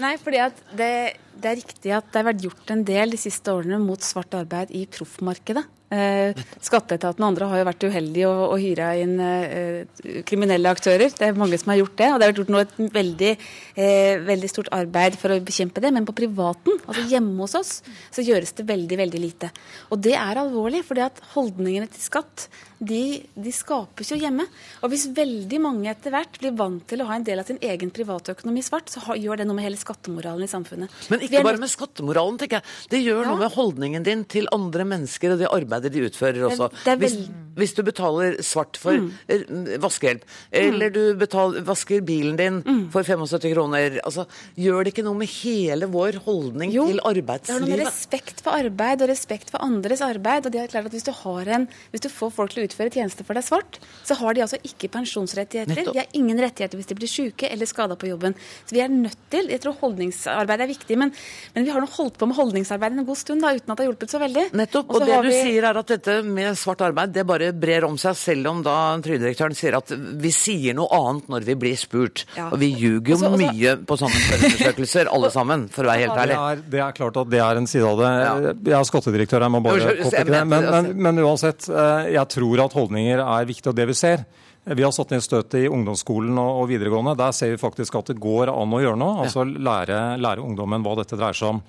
[0.00, 0.92] Nei, fordi at det,
[1.34, 4.36] det, er riktig at det har vært gjort en del de siste årene mot svart
[4.38, 5.66] arbeid i proffmarkedet.
[5.88, 11.08] Eh, Skatteetaten og andre har jo vært uheldige og, og hyra inn eh, kriminelle aktører.
[11.14, 12.10] Det er mange som har gjort det.
[12.12, 13.32] Og det har vært gjort nå et veldig,
[13.80, 15.92] eh, veldig stort arbeid for å bekjempe det.
[15.96, 17.72] Men på privaten, altså hjemme hos oss,
[18.12, 19.52] så gjøres det veldig, veldig lite.
[19.88, 22.48] Og det er alvorlig, at holdningene til skatt
[22.78, 24.44] de, de, skapes jo hjemme.
[24.82, 27.58] Og hvis veldig mange etter hvert blir vant til å ha en del av sin
[27.64, 30.94] egen privatøkonomi svart, så gjør det noe med hele skattemoralen i samfunnet.
[31.10, 32.76] Men ikke bare med skattemoralen, tenker jeg.
[32.94, 33.32] Det gjør ja.
[33.32, 36.70] noe med holdningen din til andre mennesker og det arbeidet de utfører også.
[36.70, 37.16] Det, det hvis,
[37.58, 39.10] hvis, du betaler svart for mm.
[39.28, 39.42] Eh,
[39.82, 40.56] vaskehjelp, mm.
[40.60, 42.84] eller du betaler, vasker bilen din mm.
[42.94, 47.48] for 75 kroner, altså, gjør det ikke noe med hele vår holdning jo, til arbeidslivet?
[47.48, 50.46] Det har noe med respekt for arbeid og respekt for andres arbeid.
[50.46, 51.12] og det er klart at Hvis du,
[51.58, 54.44] en, hvis du får folk til å utføre tjenester for deg svart, så har de
[54.44, 55.74] altså ikke pensjonsrettigheter.
[55.74, 55.96] Nettopp.
[55.96, 58.36] De har ingen rettigheter hvis de blir syke eller skada på jobben.
[58.68, 61.12] Så vi er nødt til Jeg tror holdningsarbeid er viktig, men,
[61.54, 63.84] men vi har nå holdt på med holdningsarbeid en god stund da, uten at det
[63.84, 64.44] har hjulpet så veldig.
[64.58, 64.92] Nettopp.
[64.92, 65.40] Og, og det du vi...
[65.48, 68.76] sier er at dette med svart arbeid det bare brer om seg, selv om da
[69.04, 72.24] trygdedirektøren sier at vi sier noe annet når vi blir spurt.
[72.36, 72.50] Ja.
[72.52, 73.52] Og vi ljuger jo også, også...
[73.52, 76.38] mye på sånne spørreundersøkelser, alle sammen, for å være helt ærlig.
[76.38, 78.12] Det er, det er, klart at det er en side av det.
[78.18, 78.34] Ja.
[78.72, 80.42] Jeg er skattedirektør, jeg må bare påpeke det.
[80.52, 84.24] Men, men, men uansett, eh, jeg tror at holdninger er viktig, og det vi ser.
[84.68, 87.16] Vi har satt ned støtet i ungdomsskolen og videregående.
[87.16, 89.22] Der ser vi faktisk at det går an å gjøre noe.
[89.24, 91.62] Altså lære, lære ungdommen hva dette dreier seg om.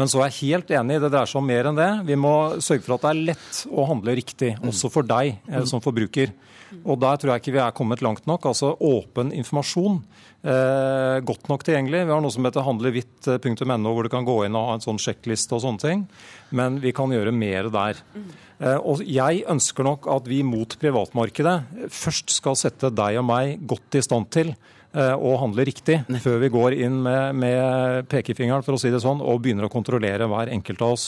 [0.00, 1.90] Men så er jeg helt enig, det dreier seg om mer enn det.
[2.08, 5.64] Vi må sørge for at det er lett å handle riktig, også for deg eh,
[5.68, 6.32] som forbruker.
[6.80, 8.46] Og der tror jeg ikke vi er kommet langt nok.
[8.48, 9.98] Altså åpen informasjon.
[10.42, 12.06] Eh, godt nok tilgjengelig.
[12.08, 15.00] Vi har noe som heter handlehvitt.no, hvor du kan gå inn og ha en sånn
[15.02, 16.06] sjekkliste og sånne ting.
[16.56, 18.00] Men vi kan gjøre mer der.
[18.62, 23.58] Eh, og jeg ønsker nok at vi mot privatmarkedet først skal sette deg og meg
[23.66, 24.54] godt i stand til
[24.92, 29.22] og handle riktig før vi går inn med, med, pekefingeren for å si det sånn,
[29.24, 31.06] og begynner å kontrollere hver enkelt av oss.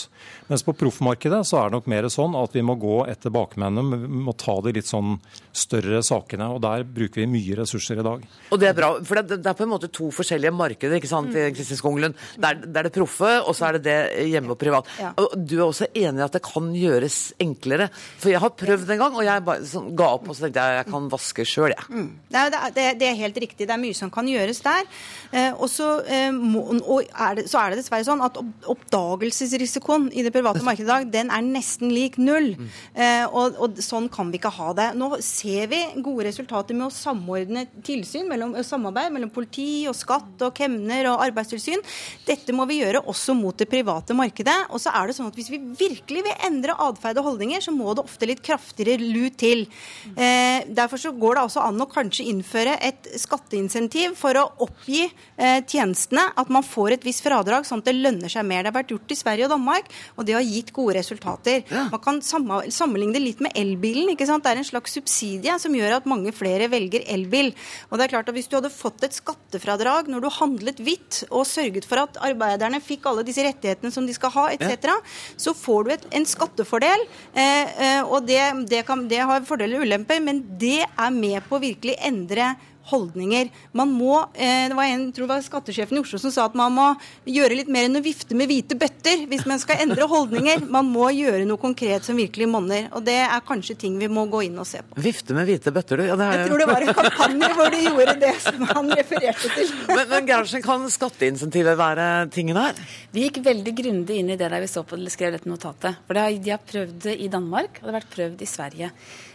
[0.49, 4.01] Mens på proffmarkedet så er det nok mer sånn at vi må gå etter bakmennene.
[4.05, 5.19] Vi må ta de litt sånn
[5.55, 6.51] større sakene.
[6.55, 8.25] og Der bruker vi mye ressurser i dag.
[8.51, 10.97] Og Det er bra, for det, er på en måte to forskjellige markeder.
[10.99, 11.55] ikke sant, mm.
[11.57, 12.19] Kristin Skonglund?
[12.37, 14.89] Det er, det er, det proffe, og så er det det hjemme og privat.
[15.01, 15.13] Ja.
[15.17, 17.89] Du er også enig i at det kan gjøres enklere?
[18.19, 20.65] For jeg har prøvd en gang, og jeg bare sånn, ga opp og så tenkte
[20.65, 21.89] jeg jeg kan vaske sjøl, jeg.
[21.91, 22.11] Mm.
[22.35, 23.69] Det, det, er helt riktig.
[23.69, 24.87] Det det er mye som kan gjøres der.
[25.35, 28.39] Eh, og så, eh, er det, så er det dessverre sånn at
[28.71, 32.55] oppdagelsesrisikoen i det private markedet i dag, den er nesten lik null.
[32.95, 34.89] Eh, og, og, sånn kan vi ikke ha det.
[34.99, 40.45] Nå ser vi gode resultater med å samordne tilsyn, mellom, samarbeid mellom politi og skatt
[40.47, 41.83] og kemner og arbeidstilsyn.
[42.29, 44.57] Dette må vi gjøre også mot det private markedet.
[44.71, 47.75] Og så er det sånn at hvis vi virkelig vil endre atferd og holdninger, så
[47.75, 49.67] må det ofte litt kraftigere lut til.
[50.15, 54.45] Eh, derfor så går det altså an å kanskje innføre et skatteinntektsskatt insentiv for å
[54.65, 58.63] oppgi eh, tjenestene, at man får et visst fradrag, sånn at det lønner seg mer.
[58.65, 61.65] Det har vært gjort i Sverige og Danmark, og det har gitt gode resultater.
[61.71, 61.87] Ja.
[61.93, 64.13] Man kan sammenligne det litt med elbilen.
[64.15, 64.45] ikke sant?
[64.45, 67.53] Det er en slags subsidie som gjør at mange flere velger elbil.
[67.91, 71.23] Og det er klart at Hvis du hadde fått et skattefradrag når du handlet hvitt,
[71.31, 74.97] og sørget for at arbeiderne fikk alle disse rettighetene som de skal ha, etc., ja.
[75.39, 77.07] så får du et, en skattefordel.
[77.33, 81.45] Eh, eh, og det, det, kan, det har fordeler og ulemper, men det er med
[81.49, 82.55] på å virkelig endre
[82.91, 83.51] holdninger.
[83.73, 86.55] Man må, eh, Det var en, tror det var skattesjefen i Oslo som sa at
[86.55, 86.87] man må
[87.27, 90.67] gjøre litt mer enn å vifte med hvite bøtter hvis man skal endre holdninger.
[90.69, 92.89] Man må gjøre noe konkret som virkelig monner.
[92.93, 95.01] Og det er kanskje ting vi må gå inn og se på.
[95.01, 96.09] Vifte med hvite bøtter, du.
[96.09, 96.45] Ja, det er...
[96.45, 99.75] Jeg tror det var en kampanje hvor de gjorde det som han refererte til.
[99.89, 102.79] Men, men Gerhardsen, kan skatteinsentivet være tingen her?
[103.15, 106.01] Vi gikk veldig grundig inn i det der vi så på skrev dette notatet.
[106.07, 108.51] For det har, De har prøvd det i Danmark, og det har vært prøvd i
[108.51, 108.91] Sverige.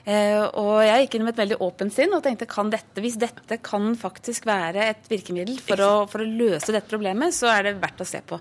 [0.05, 3.19] Eh, og jeg gikk inn med et veldig åpent sinn og tenkte kan dette, hvis
[3.19, 7.67] dette kan faktisk være et virkemiddel for å, for å løse dette problemet, så er
[7.67, 8.39] det verdt å se på.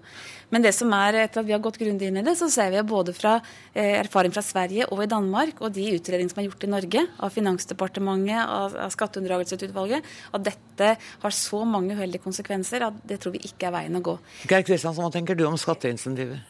[0.50, 2.72] Men det som er, etter at vi har gått grundig inn i det, så ser
[2.72, 6.48] vi både fra eh, erfaring fra Sverige og i Danmark, og de utredningene som er
[6.48, 12.86] gjort i Norge av Finansdepartementet, av, av Skatteunndragelsesutvalget, at dette har så mange uheldige konsekvenser
[12.86, 14.16] at det tror vi ikke er veien å gå.
[14.48, 16.40] Geir Kristiansen, hva tenker du om skatteinsentiver?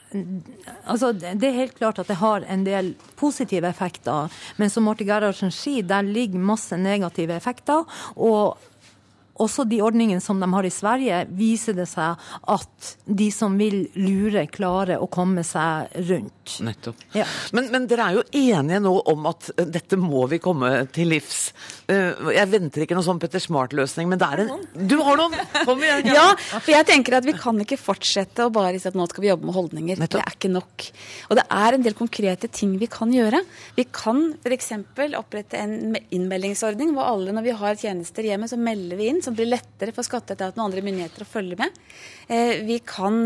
[0.85, 4.33] Altså, det er helt klart at det har en del positive effekter.
[4.61, 7.85] Men som Morten Gerhardsen sier, der ligger masse negative effekter.
[8.15, 8.59] og
[9.43, 12.19] også de ordningene som de har i Sverige, viser det seg
[12.55, 16.38] at de som vil lure, klarer å komme seg rundt.
[16.65, 17.01] Nettopp.
[17.17, 17.25] Ja.
[17.57, 21.11] Men, men, dere er jo enige nå om at eh, dette må vi komme til
[21.13, 21.51] livs.
[21.89, 25.37] Eh, jeg venter ikke noen sånn Petter Smart-løsning, men det er en Du har noen!
[25.69, 26.11] Kom igjen!
[26.15, 29.25] Ja, for jeg tenker at vi kan ikke fortsette å bare si at nå skal
[29.25, 30.01] vi jobbe med holdninger.
[30.01, 30.21] Nettopp.
[30.21, 30.89] Det er ikke nok.
[31.29, 33.43] Og det er en del konkrete ting vi kan gjøre.
[33.79, 34.73] Vi kan f.eks.
[35.19, 39.37] opprette en innmeldingsordning hvor alle når vi har tjenester hjemme, så melder vi inn som
[39.37, 41.83] blir lettere for skatteetaten og andre myndigheter å følge med.
[42.29, 43.21] Eh, vi kan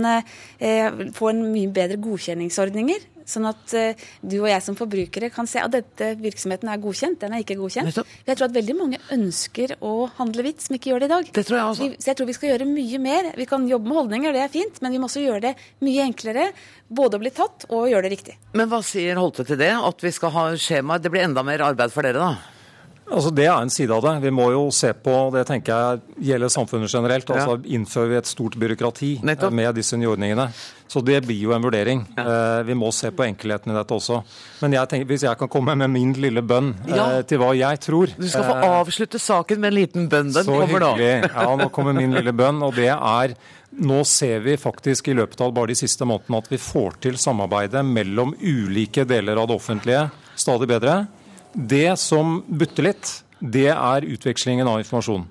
[1.15, 3.12] få en mye bedre godkjenningsordninger.
[3.29, 7.21] Sånn at uh, du og jeg som forbrukere kan se at dette virksomheten er godkjent,
[7.23, 8.03] den er ikke godkjent.
[8.27, 11.33] Jeg tror at veldig mange ønsker å handle hvitt, som ikke gjør det i dag.
[11.39, 11.89] Det tror jeg også.
[11.89, 13.33] Vi, så jeg tror vi skal gjøre mye mer.
[13.39, 15.55] Vi kan jobbe med holdninger, det er fint, men vi må også gjøre det
[15.85, 16.49] mye enklere.
[16.93, 18.39] Både å bli tatt og gjøre det riktig.
[18.59, 19.73] Men hva sier Holte til det?
[19.73, 21.01] At vi skal ha skjemaer?
[21.03, 22.62] Det blir enda mer arbeid for dere, da?
[23.11, 24.13] Altså Det er en side av det.
[24.23, 27.31] Vi må jo se på det tenker jeg gjelder samfunnet generelt.
[27.31, 27.75] altså ja.
[27.77, 29.53] Innfører vi et stort byråkrati eh, Nettopp.
[29.53, 30.49] med disse nyordningene.
[30.93, 32.05] Så det blir jo en vurdering.
[32.17, 32.25] Ja.
[32.25, 34.21] Eh, vi må se på enkelheten i dette også.
[34.61, 37.07] Men jeg tenker, hvis jeg kan komme med min lille bønn eh, ja.
[37.27, 40.33] til hva jeg tror Du skal få avslutte saken med en liten bønn.
[40.33, 40.93] Den så kommer da.
[40.97, 41.33] Hyggelig.
[41.33, 42.63] Ja, nå kommer min lille bønn.
[42.65, 43.37] Og det er
[43.73, 47.17] nå ser vi faktisk i løpet av bare de siste månedene at vi får til
[47.17, 50.03] samarbeidet mellom ulike deler av det offentlige
[50.37, 51.07] stadig bedre.
[51.53, 53.11] Det som butter litt,
[53.43, 55.25] det er utvekslingen av informasjon.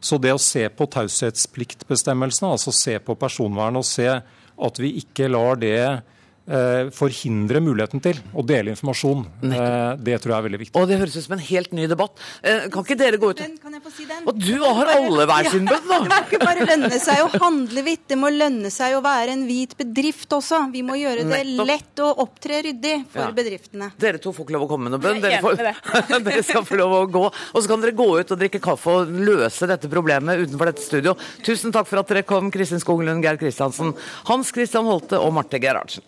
[0.00, 5.28] Så det å se på taushetspliktbestemmelsene, altså se på personvernet og se at vi ikke
[5.30, 6.00] lar det
[6.96, 9.22] forhindre muligheten til å dele informasjon.
[9.44, 10.80] Eh, det tror jeg er veldig viktig.
[10.80, 12.18] Og Det høres ut som en helt ny debatt.
[12.42, 14.24] Eh, kan ikke dere gå ut den, Kan jeg få si den?
[14.26, 15.98] Og du har alle hver sin bønn, da!
[16.10, 19.34] Det må ikke bare lønne seg å handle hvitt, det må lønne seg å være
[19.36, 20.62] en hvit bedrift også.
[20.72, 23.30] Vi må gjøre det lett å opptre ryddig for ja.
[23.36, 23.90] bedriftene.
[24.00, 25.20] Dere to får ikke lov å komme med noe bønn.
[25.22, 25.60] Dere, får,
[26.28, 27.24] dere, skal få lov å gå.
[27.30, 30.86] Og så kan dere gå ut og drikke kaffe og løse dette problemet utenfor dette
[30.86, 31.16] studio.
[31.46, 33.94] Tusen takk for at dere kom, Kristin Skoglund, Geir Kristiansen,
[34.30, 36.06] Hans Christian Holte og Marte Gerhardsen.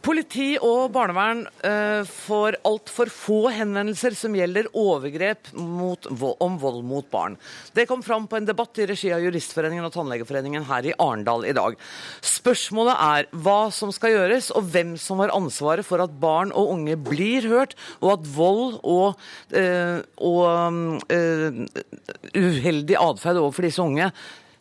[0.00, 6.08] Politi og barnevern uh, får altfor få henvendelser som gjelder overgrep mot,
[6.40, 7.36] om vold mot barn.
[7.76, 11.44] Det kom fram på en debatt i regi av Juristforeningen og Tannlegeforeningen her i Arendal
[11.50, 11.76] i dag.
[12.24, 16.72] Spørsmålet er hva som skal gjøres, og hvem som har ansvaret for at barn og
[16.78, 19.20] unge blir hørt, og at vold og,
[19.52, 21.64] uh, og uh,
[22.32, 24.08] uheldig atferd overfor disse unge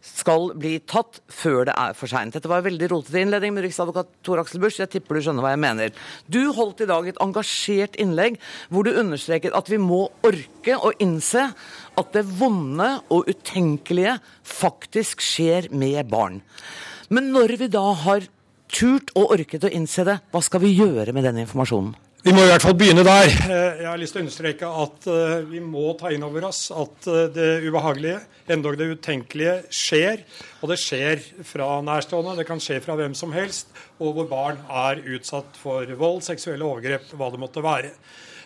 [0.05, 2.33] skal bli tatt før det er for seint.
[2.35, 4.79] Dette var en veldig rotete innledning med riksadvokat Tor Aksel Busch.
[4.79, 5.93] Jeg tipper du skjønner hva jeg mener.
[6.31, 8.39] Du holdt i dag et engasjert innlegg
[8.71, 11.49] hvor du understreket at vi må orke å innse
[11.99, 16.39] at det vonde og utenkelige faktisk skjer med barn.
[17.11, 18.27] Men når vi da har
[18.69, 21.95] turt og orket å innse det, hva skal vi gjøre med den informasjonen?
[22.19, 23.29] Vi må i hvert fall begynne der.
[23.31, 26.65] Eh, jeg har lyst til å understreke at eh, vi må ta inn over oss
[26.75, 28.17] at eh, det ubehagelige,
[28.51, 30.25] endog det utenkelige, skjer.
[30.59, 33.71] Og det skjer fra nærstående, det kan skje fra hvem som helst,
[34.03, 37.93] og hvor barn er utsatt for vold, seksuelle overgrep, hva det måtte være.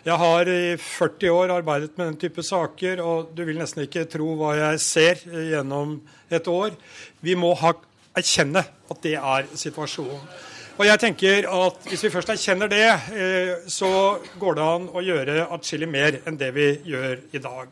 [0.06, 4.06] Jeg har i 40 år arbeidet med den type saker, og du vil nesten ikke
[4.14, 5.98] tro hva jeg ser gjennom
[6.30, 6.78] et år.
[7.26, 7.74] Vi må ha,
[8.14, 10.52] erkjenne at det er situasjonen.
[10.74, 15.02] Og jeg tenker at Hvis vi først erkjenner det, eh, så går det an å
[15.04, 17.70] gjøre atskillig mer enn det vi gjør i dag.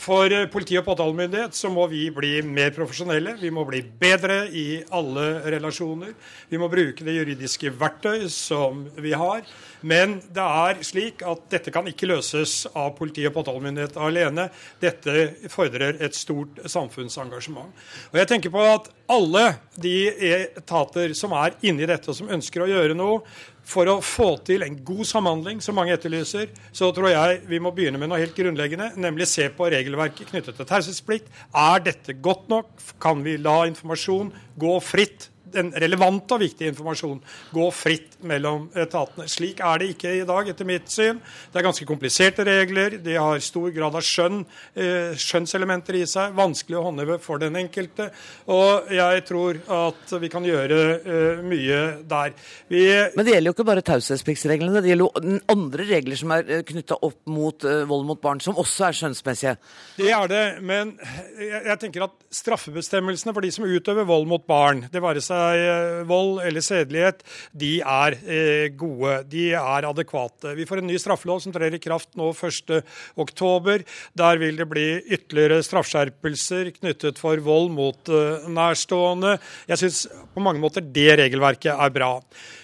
[0.00, 3.34] For eh, politi og påtalemyndighet så må vi bli mer profesjonelle.
[3.40, 6.14] Vi må bli bedre i alle relasjoner.
[6.48, 9.44] Vi må bruke det juridiske verktøy som vi har.
[9.84, 14.48] Men det er slik at dette kan ikke løses av politi og påtalemyndighet alene.
[14.80, 17.68] Dette fordrer et stort samfunnsengasjement.
[18.14, 19.96] Og jeg tenker på at alle de
[20.32, 23.20] etater som er inni dette og som ønsker å gjøre noe,
[23.66, 27.72] for å få til en god samhandling, som mange etterlyser, så tror jeg vi må
[27.74, 31.30] begynne med noe helt grunnleggende, nemlig se på regelverket knyttet til taushetsplikt.
[31.56, 32.72] Er dette godt nok?
[33.02, 37.20] Kan vi la informasjon gå fritt den relevante og viktige informasjonen
[37.54, 39.28] gå fritt mellom etatene.
[39.30, 41.20] Slik er det ikke i dag, etter mitt syn.
[41.50, 42.98] Det er ganske kompliserte regler.
[43.02, 46.34] De har stor grad av skjønn, eh, skjønnselementer i seg.
[46.38, 48.10] Vanskelig å håndheve for den enkelte.
[48.48, 52.34] Og jeg tror at vi kan gjøre eh, mye der.
[52.70, 52.84] Vi,
[53.16, 54.80] Men det gjelder jo ikke bare taushetspliktsreglene.
[54.80, 58.88] Det gjelder jo andre regler som er knytta opp mot vold mot barn, som også
[58.88, 59.56] er skjønnsmessige.
[59.98, 60.94] Det er det, men
[61.40, 65.39] jeg, tenker at straffebestemmelsene for de som utøver vold mot barn, det være seg
[66.08, 67.24] vold eller sedelighet,
[67.56, 69.20] de er eh, gode.
[69.30, 70.54] De er adekvate.
[70.58, 73.84] Vi får en ny straffelov som trer i kraft nå 1.10.
[74.18, 79.36] Der vil det bli ytterligere straffskjerpelser knyttet for vold mot eh, nærstående.
[79.70, 82.14] Jeg syns på mange måter det regelverket er bra.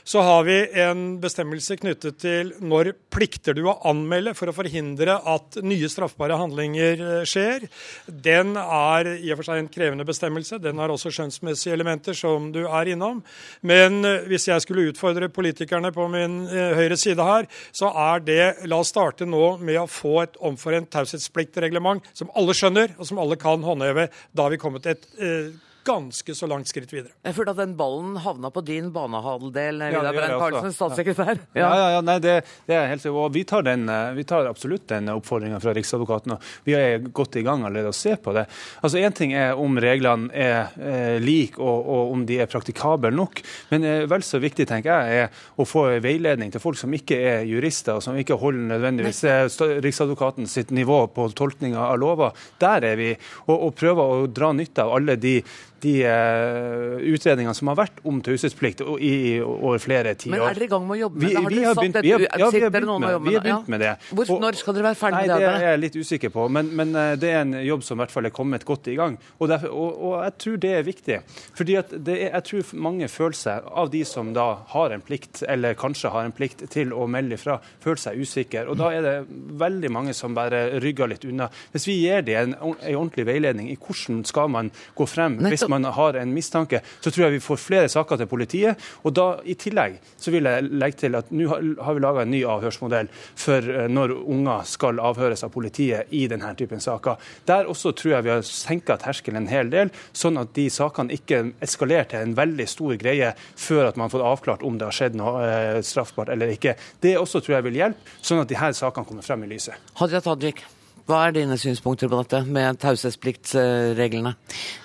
[0.06, 5.16] Så har vi en bestemmelse knyttet til når plikter du å anmelde for å forhindre
[5.18, 7.66] at nye straffbare handlinger eh, skjer.
[8.06, 10.60] Den er i og for seg en krevende bestemmelse.
[10.62, 13.18] Den har også skjønnsmessige elementer, som du er innom.
[13.66, 18.22] Men eh, hvis jeg skulle utfordre politikerne på min eh, høyre side her, så er
[18.22, 18.40] det
[18.70, 23.18] La oss starte nå med å få et omforent taushetspliktreglement som alle skjønner, og som
[23.18, 24.06] alle kan håndheve.
[24.30, 25.50] Da har vi kommet et eh,
[25.86, 27.14] ganske så langt skritt videre.
[27.24, 31.40] Jeg følte at den ballen havna på din banehalvdel, Vidar ja, Brein Karlsen, statssekretær.
[31.56, 32.34] Ja, ja, ja nei, det,
[32.66, 36.34] det, er helt Og vi tar, den, eh, vi tar absolutt den oppfordringa fra Riksadvokaten.
[36.34, 38.46] og Vi er godt i gang allerede å se på det.
[38.82, 43.12] Altså Én ting er om reglene er eh, like og, og, om de er praktikable
[43.14, 43.42] nok.
[43.70, 47.20] Men eh, vel så viktig tenker jeg, er å få veiledning til folk som ikke
[47.30, 52.46] er jurister, og som ikke holder nødvendigvis eh, Riksadvokaten sitt nivå på tolkninga av lover.
[52.62, 53.12] Der er vi.
[53.46, 55.38] Og, og prøver å dra nytte av alle de
[55.86, 59.12] de uh, utredningene som har vært om taushetsplikt i,
[59.42, 60.34] over flere tiår.
[60.34, 61.42] Men er dere i gang med å jobbe med det?
[61.42, 61.98] Har dere satt?
[62.06, 63.92] Ja, vi har begynt med, vi har begynt med det.
[64.10, 65.38] Hvor, når skal dere være ferdig med det?
[65.42, 68.04] Det er jeg litt usikker på, men, men, eh, det er en jobb som i
[68.04, 69.18] hvert fall er kommet godt i gang.
[69.38, 71.20] Og, derfor, og, og jeg tror det er viktig.
[71.58, 75.44] Fordi at er, jeg tror mange føler seg, av de som da har en plikt,
[75.46, 78.66] eller kanskje har en plikt til å melde ifra, føler seg usikre.
[78.70, 79.16] Og da er det
[79.60, 81.50] veldig mange som bare rygger litt unna.
[81.74, 85.66] Hvis vi gir dem en, en ordentlig veiledning i hvordan skal man gå frem hvis
[85.70, 88.82] man har en mistanke, så tror jeg vi får flere saker til politiet.
[89.04, 92.32] Og da i tillegg så vil jeg legge til at nå har vi laga en
[92.32, 97.20] ny avhørsmodell for eh, når unger skal avhøres av politiet i denne typen saker.
[97.48, 101.14] Der også tror jeg vi har senka terskelen en hel del, sånn at de sakene
[101.16, 104.96] ikke eskalerer til en veldig stor greie før at man fått avklart om det har
[104.96, 106.76] skjedd noe eh, straffbart eller ikke.
[107.02, 109.92] Det også tror jeg vil hjelpe, sånn at de her sakene kommer frem i lyset.
[110.00, 110.64] Hadia Tajik.
[111.06, 114.32] Hva er dine synspunkter på dette med taushetspliktsreglene?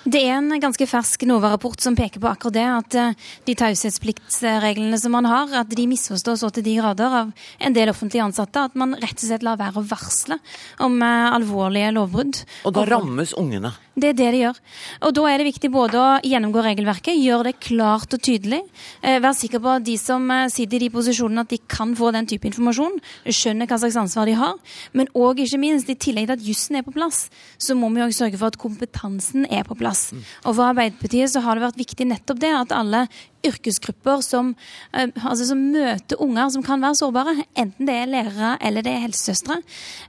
[0.06, 2.66] Det er en ganske fersk NOVA-rapport som peker på akkurat det.
[2.70, 7.32] At eh, de taushetspliktsreglene som man har, at de misforstås så til de grader av
[7.58, 10.38] en del offentlige ansatte at man rett og slett lar være å varsle
[10.86, 12.44] om eh, alvorlige lovbrudd.
[12.70, 13.74] Og da rammes ungene?
[13.92, 14.60] Det er det de gjør.
[15.04, 18.62] Og Da er det viktig både å gjennomgå regelverket, gjøre det klart og tydelig.
[19.02, 21.92] Vær være sikker på at de som eh, sitter i de posisjonene, at de kan
[21.98, 22.96] få den type informasjon.
[23.26, 24.56] Skjønner hva slags ansvar de har.
[24.94, 27.26] Men òg, ikke minst, i tillegg til at jussen er på plass,
[27.58, 30.10] så må vi òg sørge for at kompetansen er på plass.
[30.12, 30.24] Mm.
[30.46, 33.06] Og For Arbeiderpartiet så har det vært viktig nettopp det at alle
[33.46, 34.54] yrkesgrupper som,
[34.92, 38.92] eh, altså som, møter unger som kan være sårbare, enten det er lærere eller det
[38.92, 39.58] er helsesøstre,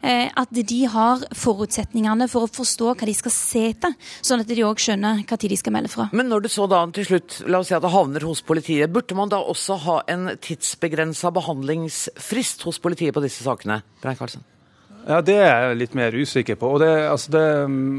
[0.03, 4.47] eh, at de har forutsetningene for å forstå hva de skal se etter, sånn at
[4.47, 6.09] de òg skjønner hva tid de skal melde fra.
[6.13, 8.91] Men når det så da til slutt la oss si at det havner hos politiet,
[8.93, 13.81] burde man da også ha en tidsbegrensa behandlingsfrist hos politiet på disse sakene?
[14.03, 14.43] Brein Karlsen?
[15.03, 16.69] Ja, Det er jeg litt mer usikker på.
[16.75, 17.43] Og det, altså det,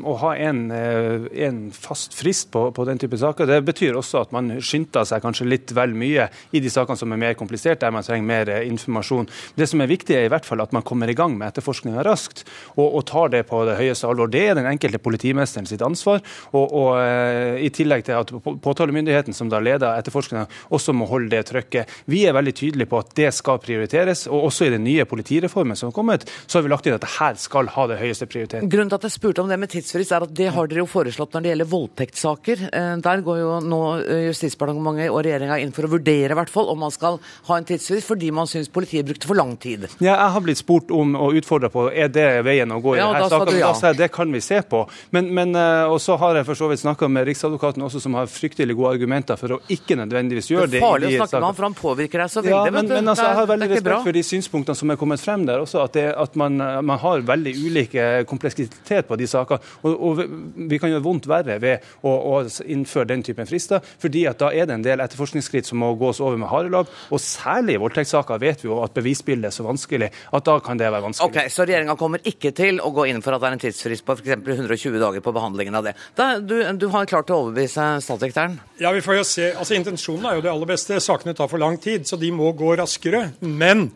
[0.09, 4.23] Å ha en, eh, en fast frist på, på, den type saker, det betyr også
[4.25, 7.83] at man skynder seg kanskje litt vel mye i de sakene som er mer kompliserte,
[7.85, 9.29] der man trenger mer eh, informasjon.
[9.57, 12.05] Det som er viktig, er i hvert fall at man kommer i gang med etterforskninga
[12.07, 12.47] raskt,
[12.79, 14.33] og, og, tar det på det høyeste alvor.
[14.33, 16.23] Det er den enkelte politimesteren sitt ansvar.
[16.57, 18.33] Og, og uh, i tillegg til at
[18.65, 21.93] påtalemyndigheten, som da leder etterforskninga, også må holde det trykket.
[22.09, 25.77] Vi er veldig tydelige på at det skal prioriteres, og også i den nye politireformen
[25.77, 28.67] som har kommet, så har vi lagt inn at dette skal ha det høyeste prioritet.
[28.71, 30.91] Grunnen til at jeg spurte om det med tidsfrist, er at det har dere jo
[30.91, 32.65] foreslått når det gjelder voldtektssaker.
[32.71, 36.71] Eh, der går jo nå eh, Justisdepartementet og regjeringa inn for å vurdere hvert fall
[36.73, 37.19] om man skal
[37.49, 39.89] ha en tidsfrist, fordi man syns politiet brukte for lang tid.
[39.99, 43.01] Ja, jeg har blitt spurt om og utfordra på er det veien å gå i
[43.01, 43.59] ja, denne saken.
[43.59, 43.71] Ja.
[43.71, 44.85] Da sa jeg det kan vi se på.
[45.15, 48.19] Men, men eh, og så har jeg for så vidt snakka med Riksadvokaten også, som
[48.19, 50.79] har fryktelig gode argumenter for å ikke nødvendigvis gjøre det.
[50.79, 52.55] Det er farlig å snakke med ham, for han påvirker deg så veldig.
[52.55, 55.47] Ja, men, men altså, jeg har veldig respekt for de synspunktene som er kommet frem
[55.49, 55.85] der også.
[55.85, 59.61] at, det, at man man har veldig ulike kompleksitet på de sakene.
[59.85, 60.23] Og, og
[60.71, 64.51] vi kan gjøre vondt verre ved å, å, innføre den typen frister, fordi at da
[64.55, 66.91] er det en del etterforskningsskritt som må gås over med harelabb.
[67.15, 70.81] Og særlig i voldtektssaker vet vi jo at bevisbildet er så vanskelig at da kan
[70.81, 71.31] det være vanskelig.
[71.31, 74.07] Ok, Så regjeringa kommer ikke til å gå inn for at det er en tidsfrist
[74.07, 74.33] på f.eks.
[74.55, 75.95] 120 dager på behandlingen av det.
[76.19, 78.59] Da, du, du har klart å overbevise statssekretæren?
[78.83, 79.51] Ja, vi får jo se.
[79.55, 81.01] Altså Intensjonen er jo det aller beste.
[81.03, 83.29] Sakene tar for lang tid, så de må gå raskere.
[83.41, 83.89] Men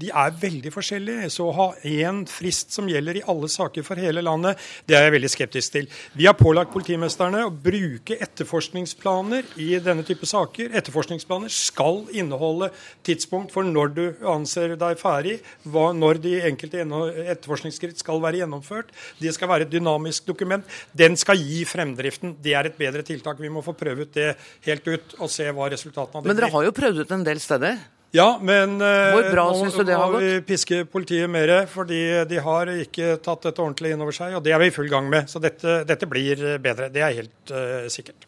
[0.00, 1.28] de er veldig forskjellige.
[1.32, 5.06] Så å ha én frist som gjelder i alle saker for hele landet, det er
[5.06, 5.88] jeg veldig skeptisk til.
[6.16, 10.72] Vi har pålagt politimesterne å bruke etterforskningsplaner i denne type saker.
[10.80, 12.70] Etterforskningsplaner skal inneholde
[13.06, 18.94] tidspunkt for når du anser deg ferdig, når de enkelte etterforskningsskritt skal være gjennomført.
[19.20, 20.66] Det skal være et dynamisk dokument.
[20.96, 22.38] Den skal gi fremdriften.
[22.42, 23.40] Det er et bedre tiltak.
[23.40, 24.32] Vi må få prøve ut det
[24.66, 26.34] helt ut og se hva resultatene av det blir.
[26.34, 27.80] Men dere har jo prøvd ut en del steder?
[28.16, 30.24] Ja, men eh, Hvor bra nå synes du det har gått?
[30.24, 32.00] vi piske politiet mer, fordi
[32.30, 34.34] de har ikke tatt dette ordentlig inn over seg.
[34.38, 35.30] Og det er vi i full gang med.
[35.30, 36.90] Så dette, dette blir bedre.
[36.90, 38.26] Det er helt uh, sikkert.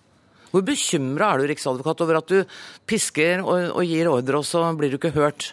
[0.53, 2.55] Hvor bekymra er du, riksadvokat, over at du
[2.87, 5.51] pisker og, og gir ordre, og så blir du ikke hørt?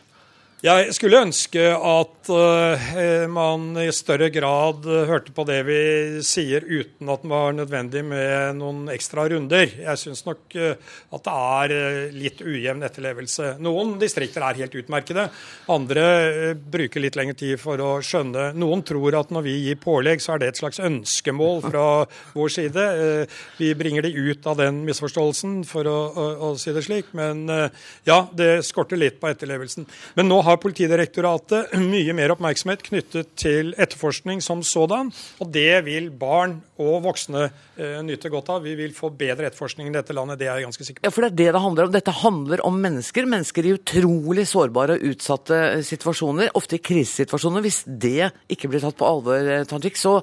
[0.60, 2.82] Jeg skulle ønske at uh,
[3.32, 5.84] man i større grad uh, hørte på det vi
[6.28, 9.72] sier, uten at det var nødvendig med noen ekstra runder.
[9.80, 13.54] Jeg syns nok uh, at det er litt ujevn etterlevelse.
[13.64, 15.30] Noen distrikter er helt utmerkede.
[15.72, 16.04] Andre
[16.60, 18.50] bruker litt lengre tid for å skjønne.
[18.60, 21.86] Noen tror at når vi gir pålegg, så er det et slags ønskemål fra
[22.36, 22.90] vår side.
[23.62, 27.16] vi bringer de ut av den misforståelsen, for å, å, å si det slik.
[27.16, 27.48] Men
[28.04, 29.88] ja, det skorter litt på etterlevelsen.
[30.20, 35.12] Men nå har Politidirektoratet mye mer oppmerksomhet knyttet til etterforskning som sådan.
[35.44, 38.64] Og det vil barn og voksne eh, nyte godt av.
[38.66, 41.08] Vi vil få bedre etterforskning i dette landet, det er jeg ganske sikker på.
[41.08, 41.94] Ja, for det er det det handler om.
[41.94, 43.30] Dette handler om mennesker.
[43.30, 47.66] Mennesker i utrolig sårbare og utsatte situasjoner, ofte i krisesituasjoner.
[47.66, 50.20] Hvis det ikke blir tatt på alvor, eh, Tajik, så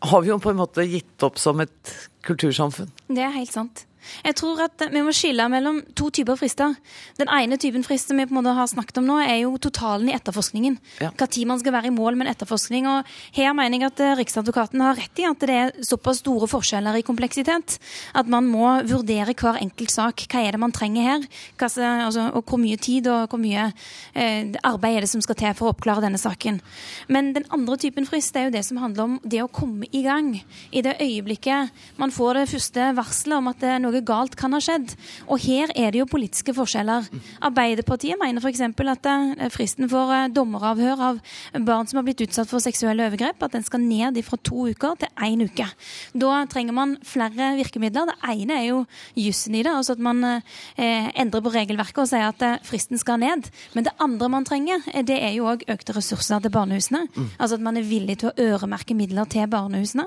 [0.00, 1.94] har vi jo på en måte gitt opp som et
[2.24, 2.92] kultursamfunn.
[3.10, 3.84] Det er helt sant.
[4.24, 6.74] Jeg tror at Vi må skille mellom to typer frister.
[7.18, 9.56] Den ene typen frist som vi på en måte har snakket om nå, er jo
[9.58, 10.78] totalen i etterforskningen.
[11.00, 11.10] Ja.
[11.30, 12.88] Tid man skal være i mål med en etterforskning.
[12.88, 16.48] og Her mener jeg at eh, Riksadvokaten har rett i at det er såpass store
[16.50, 17.78] forskjeller i kompleksitet
[18.14, 20.24] at man må vurdere hver enkelt sak.
[20.30, 21.26] Hva er det man trenger her?
[21.60, 21.68] Hva,
[22.06, 23.68] altså, og hvor mye tid og hvor mye
[24.14, 26.60] eh, arbeid er det som skal til for å oppklare denne saken.
[27.08, 30.04] Men den andre typen frist er jo det som handler om det å komme i
[30.06, 30.32] gang.
[30.72, 31.70] I det øyeblikket
[32.00, 34.94] man får det første varselet om at det er noe noe galt kan ha skjedd.
[35.28, 37.08] Og her er det jo politiske forskjeller.
[37.46, 38.62] Arbeiderpartiet mener f.eks.
[38.62, 41.20] at eh, fristen for eh, dommeravhør av
[41.66, 44.98] barn som har blitt utsatt for seksuelle overgrep, at den skal ned fra to uker
[45.00, 45.66] til én uke.
[46.14, 48.10] Da trenger man flere virkemidler.
[48.10, 48.80] Det ene er jo
[49.18, 53.00] jussen i det, altså at man eh, endrer på regelverket og sier at eh, fristen
[53.00, 53.48] skal ned.
[53.74, 57.06] Men det andre man trenger, det er jo òg økte ressurser til barnehusene.
[57.14, 57.30] Mm.
[57.38, 60.06] Altså at man er villig til å øremerke midler til barnehusene.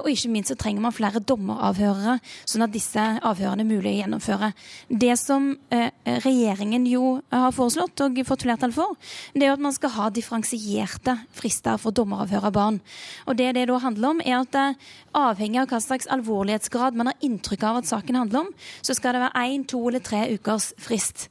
[0.00, 2.18] Og ikke minst så trenger man flere dommeravhørere,
[2.48, 4.50] sånn at disse avhørene mulig å gjennomføre.
[4.88, 5.90] Det som eh,
[6.24, 8.96] regjeringen jo har foreslått og fått flertall for,
[9.34, 12.80] det er at man skal ha differensierte frister for dommeravhør av barn.
[13.26, 17.12] Og det det da handler om, er at eh, avhengig av hva slags alvorlighetsgrad man
[17.12, 20.26] har inntrykk av at saken handler om, så skal det være én, to eller tre
[20.34, 21.28] ukers frist.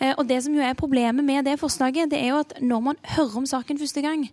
[0.00, 2.86] Eh, og det som jo er problemet med det forslaget, det er jo at når
[2.90, 4.28] man hører om saken første gang,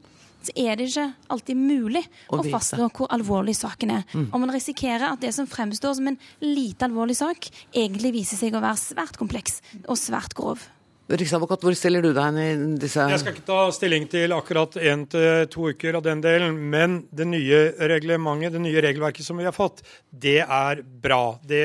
[0.46, 4.08] så er det ikke alltid mulig å, å fastslå hvor alvorlig saken er.
[4.14, 4.30] Mm.
[4.30, 8.56] Og man risikerer at det som fremstår som en lite alvorlig sak, egentlig viser seg
[8.56, 10.68] å være svært kompleks og svært grov.
[11.08, 12.48] Riksadvokat, hvor stiller du deg i
[12.82, 16.58] disse Jeg skal ikke ta stilling til akkurat én til to uker av den delen,
[16.74, 17.62] men det nye
[17.94, 21.38] reglementet, det nye regelverket som vi har fått, det er bra.
[21.48, 21.64] Det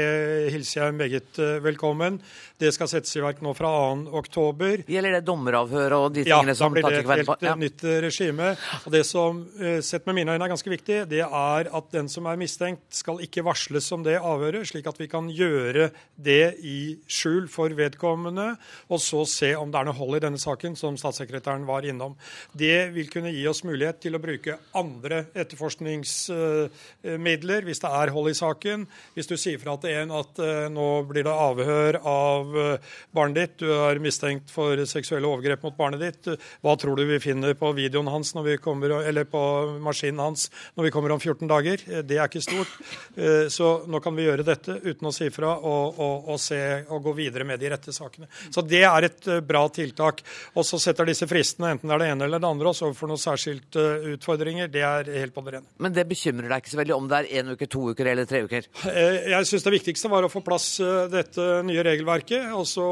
[0.55, 2.21] hilser jeg meget eh, velkommen.
[2.61, 3.71] Det skal settes i verk nå fra
[4.09, 4.85] 2.10.
[4.91, 7.07] Gjelder det dommeravhør og de tingene som Ja, da blir det et
[7.49, 8.49] helt nytt eh, regime.
[8.85, 12.09] Og Det som eh, sett med mine øyne er ganske viktig, det er at den
[12.13, 15.85] som er mistenkt, skal ikke varsles om det avhøret, slik at vi kan gjøre
[16.17, 18.57] det i skjul for vedkommende,
[18.93, 22.13] og så se om det er noe hold i denne saken, som statssekretæren var innom.
[22.53, 28.29] Det vil kunne gi oss mulighet til å bruke andre etterforskningsmidler hvis det er hold
[28.31, 28.79] i saken.
[29.17, 32.79] Hvis du sier fra til en at eh, nå blir det avhør av Eh,
[33.15, 36.31] barnet ditt, du er mistenkt for seksuelle overgrep mot barnet ditt.
[36.65, 39.43] Hva tror du vi finner på videoen hans kommer, eller på
[39.83, 41.83] maskinen hans når vi kommer om 14 dager?
[41.89, 42.73] Eh, det er ikke stort.
[43.17, 46.61] Eh, så nå kan vi gjøre dette uten å si fra og, og, og, se,
[46.89, 48.29] og gå videre med de rette sakene.
[48.51, 50.23] Så det er et bra tiltak.
[50.57, 53.11] Og så setter disse fristene, enten det er det ene eller det andre, oss overfor
[53.11, 54.71] noen særskilte utfordringer.
[54.73, 55.71] Det er helt på det rene.
[55.83, 58.29] Men det bekymrer deg ikke så veldig om det er én uke, to uker eller
[58.29, 58.69] tre uker?
[58.83, 60.69] Jeg syns det viktigste var å få plass
[61.13, 62.32] dette nye regelverket.
[62.57, 62.87] Og så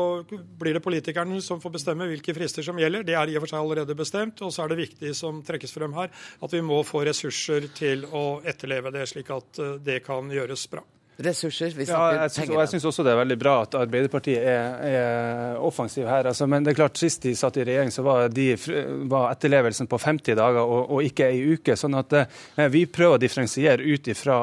[0.60, 3.06] blir det politikerne som får bestemme hvilke frister som gjelder.
[3.06, 4.44] Det er i og for seg allerede bestemt.
[4.46, 8.06] Og så er det viktig, som trekkes frem her, at vi må få ressurser til
[8.06, 10.84] å etterleve det, slik at det kan gjøres bra
[11.24, 11.72] ressurser.
[11.76, 12.60] Vi snakker ja, jeg synes, penger.
[12.60, 16.28] Jeg syns også det er veldig bra at Arbeiderpartiet er, er offensiv her.
[16.30, 18.48] Altså, men det er klart, sist de satt i regjering, så var, de,
[19.10, 21.76] var etterlevelsen på 50 dager og, og ikke ei uke.
[21.78, 24.38] sånn at eh, vi prøver å differensiere ut ifra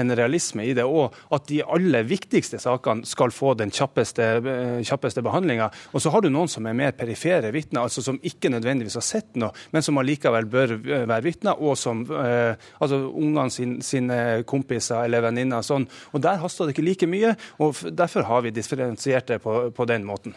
[0.00, 4.78] en realisme i det, og at de aller viktigste sakene skal få den kjappeste, eh,
[4.86, 5.70] kjappeste behandlinga.
[5.92, 9.06] Og så har du noen som er mer perifere vitner, altså som ikke nødvendigvis har
[9.06, 14.20] sett noe, men som allikevel bør være vitner, og som eh, altså ungene sine, sine
[14.48, 15.64] kompiser eller venninner.
[15.66, 19.70] Sånn, og Der haster det ikke like mye, og derfor har vi differensiert det på,
[19.70, 20.34] på den måten.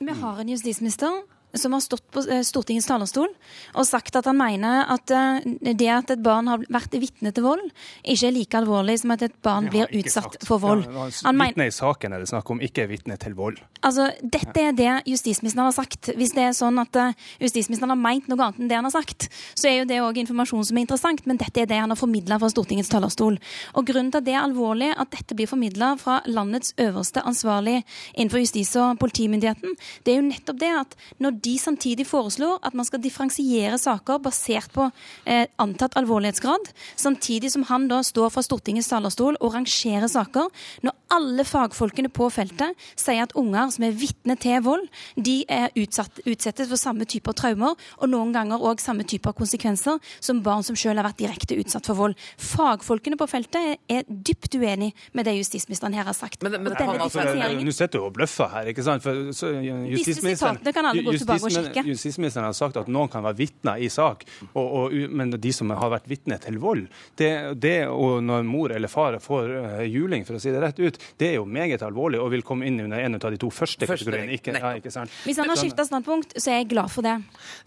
[0.00, 1.20] Vi har en justisminister
[1.54, 3.28] som har stått på eh, Stortingets talerstol
[3.74, 7.46] og sagt at han mener at eh, det at et barn har vært vitne til
[7.46, 7.64] vold,
[8.04, 10.46] ikke er like alvorlig som at et barn blir utsatt sagt.
[10.46, 10.86] for vold.
[10.86, 13.60] Ja, vitne i saken er det snakk om, ikke vitne til vold.
[13.80, 16.12] Altså, Dette er det justisministeren har sagt.
[16.16, 18.94] Hvis det er sånn at uh, justisministeren har meint noe annet enn det han har
[18.94, 21.92] sagt, så er jo det òg informasjon som er interessant, men dette er det han
[21.92, 23.38] har formidla fra Stortingets talerstol.
[23.74, 27.80] Og Grunnen til at det er alvorlig at dette blir formidla fra landets øverste ansvarlig
[28.14, 29.74] innenfor justis- og politimyndigheten,
[30.04, 34.20] det er jo nettopp det at når de samtidig foreslår at man skal differensiere saker
[34.22, 34.88] basert på
[35.24, 36.70] eh, antatt alvorlighetsgrad,
[37.00, 40.50] samtidig som han da står fra Stortingets talerstol og rangerer saker.
[40.86, 44.86] Når alle fagfolkene på feltet sier at unger som er vitne til vold,
[45.16, 49.98] de er utsatt, utsettes for samme typer traumer, og noen ganger òg samme typer konsekvenser
[50.20, 52.18] som barn som selv har vært direkte utsatt for vold.
[52.40, 56.42] Fagfolkene på feltet er dypt uenig med det justisministeren her har sagt.
[56.44, 57.24] Men, men, altså,
[57.60, 59.04] Nå sitter du og bløffer her, ikke sant?
[59.04, 59.52] For, så,
[59.90, 61.84] Disse sitatene kan alle gå tilbake og sjekke.
[61.86, 65.70] Justisministeren har sagt at noen kan være vitner i sak, og, og, men de som
[65.70, 66.86] har vært vitne til vold,
[67.20, 67.30] det,
[67.62, 70.98] det og når mor eller far får uh, juling, for å si det rett ut,
[71.20, 73.86] det er jo meget alvorlig og vil komme inn under en av de to første,
[73.88, 74.38] første kategoriene.
[74.38, 75.12] Ikke, ja, ikke sant?
[75.26, 77.16] Hvis han har skifta standpunkt, så er jeg glad for det.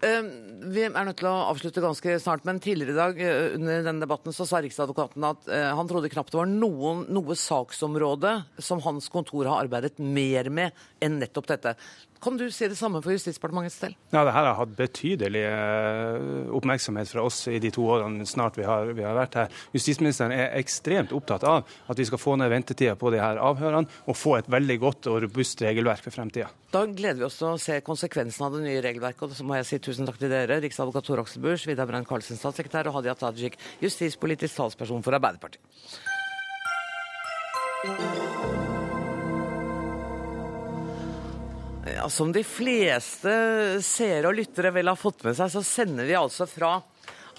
[0.04, 0.30] Uh,
[0.74, 4.06] vi er nødt til å avslutte ganske snart, men tidligere i dag uh, under denne
[4.06, 8.82] debatten så sa Riksadvokaten at uh, han trodde knapt det var noen, noe saksområde som
[8.86, 11.76] hans kontor har arbeidet mer med enn nettopp dette.
[12.24, 13.96] Kan du si det samme for Justisdepartementets del?
[14.14, 18.56] Ja, det her har hatt betydelig eh, oppmerksomhet fra oss i de to årene snart
[18.56, 19.58] vi har, vi har, vært her.
[19.76, 23.92] Justisministeren er ekstremt opptatt av at vi skal få ned ventetida på de her avhørene
[24.08, 26.48] og få et veldig godt og robust regelverk for fremtida.
[26.72, 29.28] Da gleder vi oss til å se konsekvensen av det nye regelverket.
[29.28, 32.08] Og så må jeg si tusen takk til dere, riksadvokat Tor Aksel Busch, Vidar Brein
[32.08, 35.60] Karlsen, statssekretær, og Hadia Tajik, justispolitisk talsperson for Arbeiderpartiet.
[41.84, 43.34] Ja, som de fleste
[43.84, 46.78] seere og lyttere vel har fått med seg, så sender vi altså fra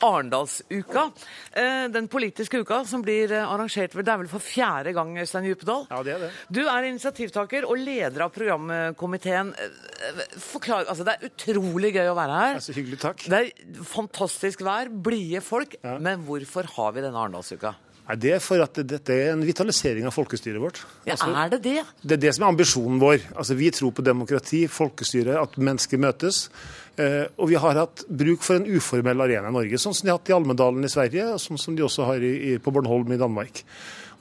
[0.05, 1.05] Arendalsuka.
[1.53, 5.47] Eh, den politiske uka som blir eh, arrangert det er vel for fjerde gang, Øystein
[5.49, 5.87] Djupedal.
[5.91, 6.31] Ja, det er det.
[6.53, 9.55] Du er initiativtaker og leder av programkomiteen.
[9.55, 12.59] Eh, forklar, altså Det er utrolig gøy å være her.
[12.59, 13.25] Det er så hyggelig, takk.
[13.31, 15.79] Det er fantastisk vær, blide folk.
[15.81, 15.97] Ja.
[16.03, 17.77] Men hvorfor har vi denne Arendalsuka?
[18.05, 20.83] Nei, Det er for at dette er en vitalisering av folkestyret vårt.
[21.07, 21.85] Ja, altså, Er det det?
[22.03, 23.21] Det er det som er ambisjonen vår.
[23.35, 26.51] Altså, Vi tror på demokrati, folkestyre, at mennesker møtes.
[26.97, 30.13] Eh, og vi har hatt bruk for en uformell arena i Norge, sånn som de
[30.13, 32.71] har hatt i Almedalen i Sverige, og sånn som de også har i, i, på
[32.71, 33.65] Bornholm i Danmark.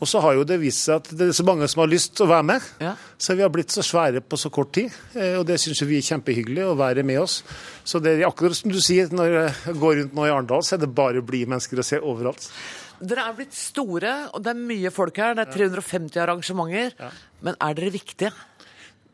[0.01, 2.15] Og så har jo det vist seg at det er så mange som har lyst
[2.17, 2.65] til å være med.
[2.83, 2.95] Ja.
[3.15, 4.91] Så vi har blitt så svære på så kort tid.
[5.15, 7.41] Eh, og det syns vi er kjempehyggelig å være med oss.
[7.87, 10.75] Så det er akkurat som du sier, når jeg går rundt nå i Arendal, så
[10.75, 12.49] er det bare blide mennesker å se overalt.
[13.03, 15.33] Dere er blitt store, og det er mye folk her.
[15.35, 16.95] Det er 350 arrangementer.
[17.43, 18.31] Men er dere viktige?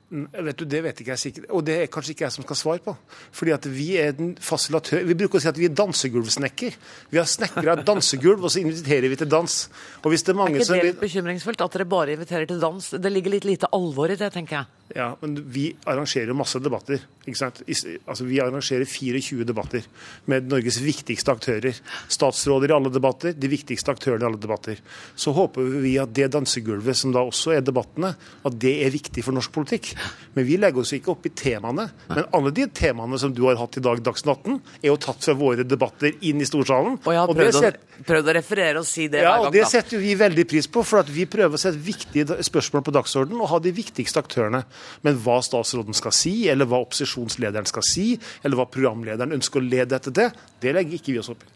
[0.09, 2.45] Mm, vet du, Det vet ikke jeg sikkert, og det er kanskje ikke jeg som
[2.47, 2.95] skal svare på.
[3.31, 5.03] Fordi at Vi er den fasilatør.
[5.05, 6.79] Vi bruker å si at vi er dansegulvsnekker.
[7.11, 9.59] Vi har snekra et dansegulv, og så inviterer vi til dans.
[10.01, 12.59] Og hvis det Er mange er ikke det litt bekymringsfullt at dere bare inviterer til
[12.59, 12.89] dans?
[12.89, 14.65] Det ligger litt lite alvor i det, tenker jeg.
[14.95, 16.97] Ja, men vi arrangerer masse debatter.
[17.27, 17.61] ikke sant?
[18.07, 19.85] Altså, Vi arrangerer 24 debatter
[20.25, 21.77] med Norges viktigste aktører.
[22.09, 24.81] Statsråder i alle debatter, de viktigste aktørene i alle debatter.
[25.15, 29.23] Så håper vi at det dansegulvet som da også er debattene, at det er viktig
[29.23, 29.93] for norsk politikk.
[30.33, 31.87] Men vi legger oss ikke opp i temaene.
[32.11, 35.25] Men alle de temaene som du har hatt i dag, Dagsnytt 18, er jo tatt
[35.25, 36.99] fra våre debatter inn i storsalen.
[37.01, 37.79] Og jeg har prøvd, set...
[37.79, 39.43] å, prøvd å, referere og si det ja, hver gang.
[39.43, 42.85] Ja, Og det setter vi veldig pris på, for vi prøver å sette viktige spørsmål
[42.87, 44.63] på dagsordenen og ha de viktigste aktørene.
[45.07, 48.11] Men hva statsråden skal si, eller hva opposisjonslederen skal si,
[48.43, 50.29] eller hva programlederen ønsker å lede etter det,
[50.63, 51.51] det legger ikke vi oss opp i.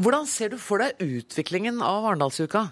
[0.00, 2.68] Hvordan ser du for deg utviklingen av Arendalsuka?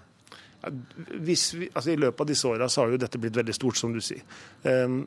[0.59, 1.35] Vi,
[1.71, 4.25] altså I løpet av disse åra har jo dette blitt veldig stort, som du sier.
[4.67, 5.05] Um,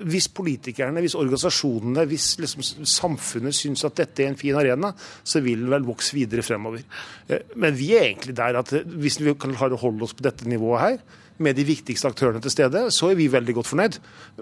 [0.00, 5.42] hvis politikerne, hvis organisasjonene, hvis liksom samfunnet syns at dette er en fin arena, så
[5.44, 6.86] vil den vel vokse videre fremover.
[7.28, 10.84] Eh, men vi er egentlig der at hvis vi kan holde oss på dette nivået
[10.86, 11.02] her,
[11.40, 13.94] med de viktigste aktørene til stede, så er vi veldig godt fornøyd.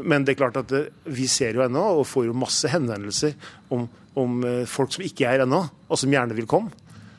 [0.02, 0.72] Men det er klart at
[1.06, 3.36] vi ser jo ennå, og får jo masse henvendelser
[3.74, 3.84] om,
[4.18, 6.74] om folk som ikke er her ennå, og som gjerne vil komme.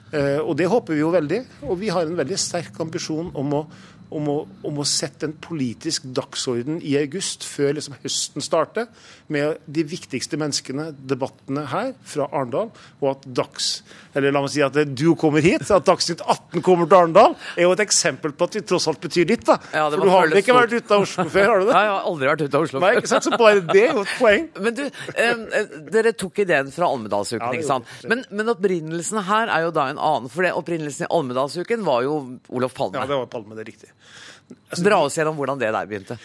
[0.10, 1.40] Og det håper vi jo veldig.
[1.70, 3.64] Og vi har en veldig sterk ambisjon om å
[4.10, 8.90] om å, om å, sette en politisk dagsorden i august, før liksom høsten starter,
[9.30, 13.72] med de viktigste menneskene, debattene her fra Arendal, og at Dags
[14.18, 17.68] eller la meg si at du kommer hit, at Dagsnytt 18 kommer til Arendal, er
[17.68, 19.46] jo et eksempel på at vi tross alt betyr ditt.
[19.46, 19.60] da.
[19.74, 21.76] Ja, For du har vel ikke vært ute av Oslo før, har du det?
[21.78, 23.28] Nei, jeg har aldri vært ute av Oslo Nei, ikke sant?
[23.28, 24.50] Så bare det er jo et poeng.
[24.66, 24.84] Men du,
[25.14, 25.46] eh,
[25.94, 27.94] dere tok ideen fra Almedalsuken, ja, ikke sant?
[28.10, 30.32] Men, men, opprinnelsen her er jo da en annen.
[30.34, 32.16] For det, opprinnelsen i Almedalsuken var jo
[32.50, 32.98] Olof Palme.
[32.98, 33.94] Ja, det var Palme, det er riktig.
[34.50, 36.16] Altså, Dra oss gjennom hvordan det der begynte.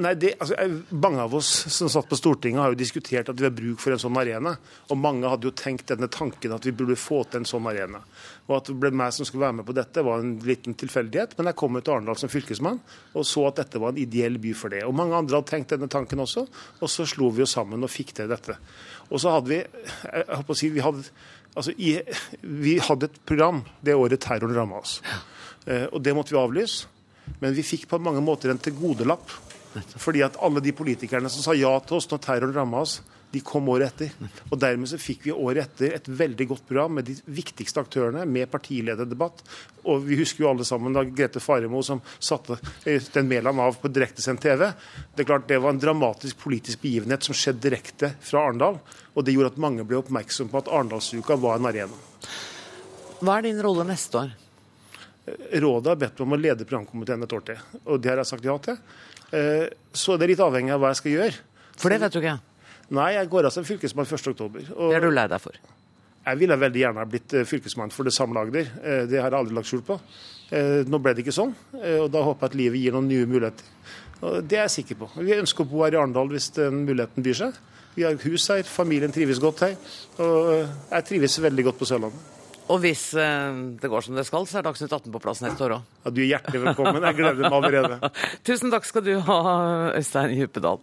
[0.00, 0.56] Nei, det, altså,
[0.96, 3.92] Mange av oss som satt på Stortinget har jo diskutert at vi har bruk for
[3.92, 4.54] en sånn arena.
[4.88, 8.00] Og mange hadde jo tenkt denne tanken at vi burde få til en sånn arena.
[8.48, 11.36] Og at det ble meg som skulle være med på dette, var en liten tilfeldighet.
[11.36, 12.80] Men jeg kom ut til Arendal som fylkesmann
[13.14, 14.82] og så at dette var en ideell by for det.
[14.88, 16.46] Og mange andre hadde tenkt denne tanken også.
[16.80, 18.56] Og så slo vi oss sammen og fikk til dette.
[19.10, 21.04] Og så hadde vi jeg håper å si, vi hadde,
[21.52, 21.98] altså, i,
[22.64, 24.98] vi hadde et program det året terroren ramma oss.
[25.68, 26.93] Eh, og det måtte vi avlyse.
[27.40, 29.32] Men vi fikk på mange måter en tilgodelapp.
[29.98, 33.00] Fordi at alle de politikerne som sa ja til oss når terroren ramma oss,
[33.34, 34.28] de kom året etter.
[34.52, 38.22] Og dermed så fikk vi året etter et veldig godt program med de viktigste aktørene,
[38.30, 39.42] med partilederdebatt.
[39.90, 43.90] Og vi husker jo alle sammen da Grete Faremo som satte den Mæland av på
[43.90, 44.68] direktesendt TV.
[45.16, 48.78] Det er klart det var en dramatisk politisk begivenhet som skjedde direkte fra Arendal.
[49.14, 51.98] Og det gjorde at mange ble oppmerksom på at Arendalsuka var en arena.
[53.18, 54.34] Hva er din rolle neste år?
[55.24, 58.28] Rådet har bedt meg om å lede programkomiteen et år til, og det har jeg
[58.28, 58.76] sagt ja til.
[59.32, 61.38] Eh, så det er litt avhengig av hva jeg skal gjøre.
[61.80, 62.34] For det vet du ikke?
[62.94, 64.68] Nei, jeg går av som fylkesmann 1.10.
[64.68, 65.56] Det er du lei deg for?
[66.24, 68.68] Jeg ville veldig gjerne ha blitt eh, fylkesmann for det samme Agder.
[68.84, 69.98] Eh, det har jeg aldri lagt skjul på.
[70.54, 73.64] Nå ble det ikke sånn, og da håper jeg at livet gir noen nye muligheter.
[74.44, 75.08] Det er jeg sikker på.
[75.24, 77.56] Vi ønsker å bo her i Arendal hvis den muligheten byr seg.
[77.96, 79.74] Vi har hus her, familien trives godt her.
[80.20, 80.52] Og
[80.92, 82.34] jeg trives veldig godt på Sørlandet.
[82.72, 85.66] Og hvis eh, det går som det skal, så er Dagsnytt 18 på plass neste
[85.66, 85.90] år òg.
[86.04, 87.04] Ja, du er hjertelig velkommen.
[87.04, 88.12] Jeg gleder meg allerede.
[88.48, 89.40] Tusen takk skal du ha,
[89.98, 90.80] Øystein Djupedal.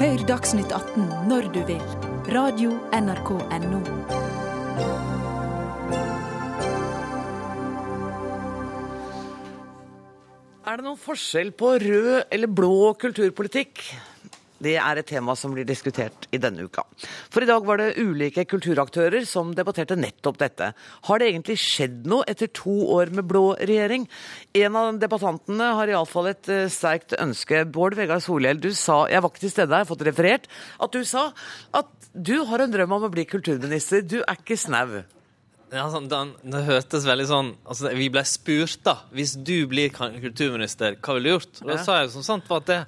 [0.00, 1.84] Hør Dagsnytt 18 når du vil.
[2.34, 4.32] Radio NRK Radio.nrk.no.
[10.64, 13.84] Er det noen forskjell på rød eller blå kulturpolitikk?
[14.64, 16.86] Det er et tema som blir diskutert i denne uka.
[17.32, 20.70] For i dag var det ulike kulturaktører som debatterte nettopp dette.
[21.08, 24.06] Har det egentlig skjedd noe etter to år med blå regjering?
[24.56, 27.64] En av debattantene har iallfall et eh, sterkt ønske.
[27.74, 30.48] Bård Vegar Solhjell, du sa, jeg var ikke til stede, jeg har fått referert,
[30.80, 31.28] at du sa
[31.74, 34.04] at du har en drøm om å bli kulturminister.
[34.06, 35.02] Du er ikke snau.
[35.74, 38.98] Ja, sånn, det, det hørtes veldig sånn altså, Vi ble spurt, da.
[39.14, 41.62] Hvis du blir kulturminister, hva ville du gjort?
[41.64, 42.82] Og da sa jeg som sant var at det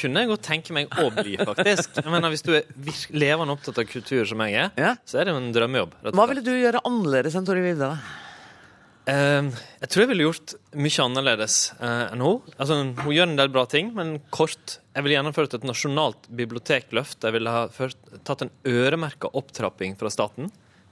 [0.00, 2.00] kunne jeg godt tenke meg å bli, faktisk.
[2.06, 2.66] Mener, Hvis du er
[3.12, 4.96] levende opptatt av kultur som jeg er, ja.
[5.04, 5.94] så er det jo en drømmejobb.
[6.16, 7.92] Hva ville du gjøre annerledes enn Tori Vilde?
[9.10, 9.48] Uh,
[9.80, 12.50] jeg tror jeg ville gjort mye annerledes uh, enn hun.
[12.56, 14.78] Altså, hun gjør en del bra ting, men kort.
[14.94, 17.22] Jeg ville gjennomført et nasjonalt bibliotekløft.
[17.24, 20.50] Jeg ville ha ført, tatt en øremerka opptrapping fra staten.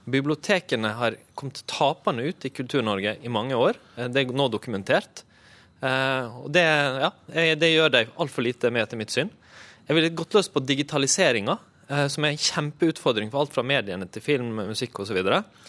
[0.09, 3.77] Bibliotekene har kommet tapende ut i Kultur-Norge i mange år.
[3.97, 5.23] Eh, det er nå dokumentert.
[5.79, 7.09] Uh, og det, ja,
[7.55, 9.31] det, gjør de altfor lite med, etter mitt syn.
[9.87, 11.55] Jeg ville gått løs på digitaliseringa,
[11.91, 15.21] uh, som er en kjempeutfordring for alt fra mediene til film, musikk osv.
[15.23, 15.63] Og,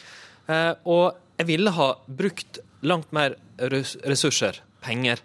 [0.50, 5.20] uh, og jeg ville ha brukt langt mer ressurser, penger.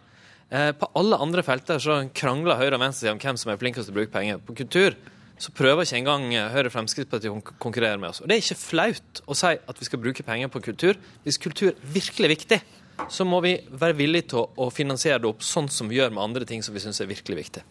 [0.79, 3.95] På alle andre felter så krangler høyre og venstre om hvem som er flinkest til
[3.95, 4.37] å bruke penger.
[4.43, 4.93] På kultur
[5.41, 8.21] så prøver ikke engang Høyre og Fremskrittspartiet å konkurrere med oss.
[8.21, 11.41] Og Det er ikke flaut å si at vi skal bruke penger på kultur hvis
[11.41, 12.59] kultur er virkelig viktig
[13.09, 16.23] så må vi være villige til å, finansiere det opp sånn som vi gjør med
[16.23, 17.63] andre ting som vi syns er virkelig viktig.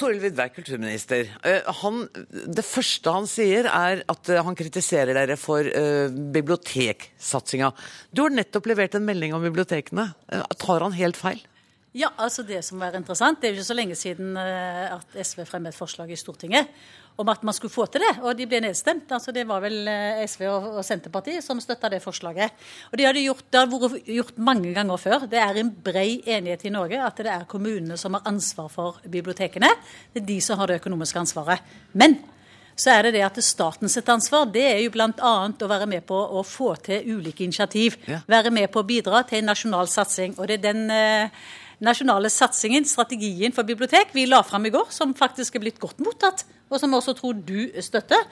[0.00, 1.28] Toril Vidvær, kulturminister.
[1.44, 2.06] Eh, han,
[2.48, 7.68] det første han sier, er at eh, han kritiserer dere for uh, biblioteksatsinga.
[8.08, 10.06] Du har nettopp levert en melding om bibliotekene.
[10.56, 11.42] Tar han helt feil?
[11.94, 15.42] Ja, altså Det som er interessant, det er jo ikke så lenge siden at SV
[15.44, 16.70] fremmet et forslag i Stortinget
[17.20, 19.10] om at man skulle få til det, og de ble nedstemt.
[19.12, 22.56] Altså, det var vel eh, SV og, Senterpartiet som støtta det forslaget.
[22.90, 25.28] Og Det har de gjort, det har vært gjort mange ganger før.
[25.30, 29.00] Det er en brei enighet i Norge at det er kommunene som har ansvar for
[29.04, 29.70] bibliotekene.
[30.12, 31.72] Det er de som har det økonomiske ansvaret.
[31.92, 32.18] Men
[32.80, 35.32] så er det det at statens ansvar det er jo bl.a.
[35.50, 37.98] å være med på å få til ulike initiativ.
[38.08, 38.22] Ja.
[38.30, 40.38] Være med på å bidra til en nasjonal satsing.
[40.38, 41.50] Og det er den eh,
[41.84, 46.00] nasjonale satsingen, strategien for bibliotek, vi la fram i går, som faktisk er blitt godt
[46.04, 48.26] mottatt, og som også tror du støtter,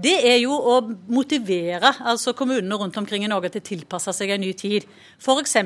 [0.00, 0.78] det er jo å
[1.12, 4.86] motivere altså kommunene rundt omkring i Norge til å tilpasse seg en ny tid.
[5.20, 5.58] F.eks.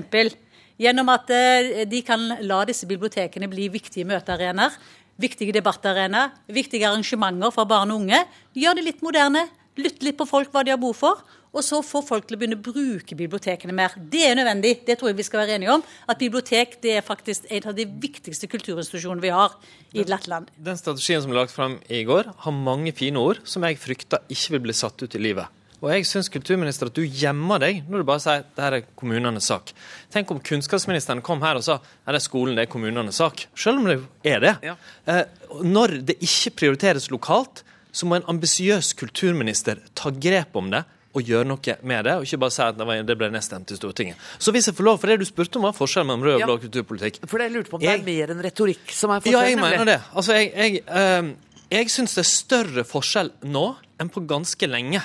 [0.80, 4.74] gjennom at eh, de kan la disse bibliotekene bli viktige møtearenaer,
[5.20, 8.24] viktige debattarenaer, viktige arrangementer for barn og unge.
[8.56, 9.46] Gjør det litt moderne,
[9.80, 11.22] lytte litt på folk hva de har behov for.
[11.56, 13.94] Og så få folk til å begynne å bruke bibliotekene mer.
[13.96, 14.74] Det er nødvendig.
[14.84, 15.84] Det tror jeg vi skal være enige om.
[16.04, 19.54] At bibliotek det er faktisk en av de viktigste kulturinstitusjonene vi har
[19.94, 20.28] i Lettland.
[20.28, 20.50] land.
[20.68, 24.26] Den strategien som ble lagt frem i går, har mange fine ord som jeg frykter
[24.28, 25.48] ikke vil bli satt ut i livet.
[25.80, 28.86] Og jeg syns kulturminister at du gjemmer deg når du bare sier at dette er
[28.96, 29.72] kommunenes sak.
[30.12, 33.46] Tenk om kunnskapsministeren kom her og sa at det er skolen, det er kommunenes sak.
[33.56, 34.54] Selv om det er det.
[34.64, 34.76] Ja.
[35.08, 35.24] Eh,
[35.64, 40.84] når det ikke prioriteres lokalt, så må en ambisiøs kulturminister ta grep om det
[41.16, 42.76] og gjøre noe med det, og ikke bare si at
[43.08, 44.20] det ble nedstemt i Stortinget.
[44.38, 46.40] Så hvis jeg får lov, for det du spurte om var forskjellen mellom rød og
[46.42, 46.46] Ja.
[46.50, 47.20] blå kulturpolitikk.
[47.30, 49.84] For jeg lurte på om det er mer enn retorikk som er Ja, jeg mener
[49.88, 50.00] det.
[50.14, 51.32] Altså, jeg, jeg, eh,
[51.70, 53.66] jeg syns det er større forskjell nå
[53.98, 55.02] enn på ganske lenge.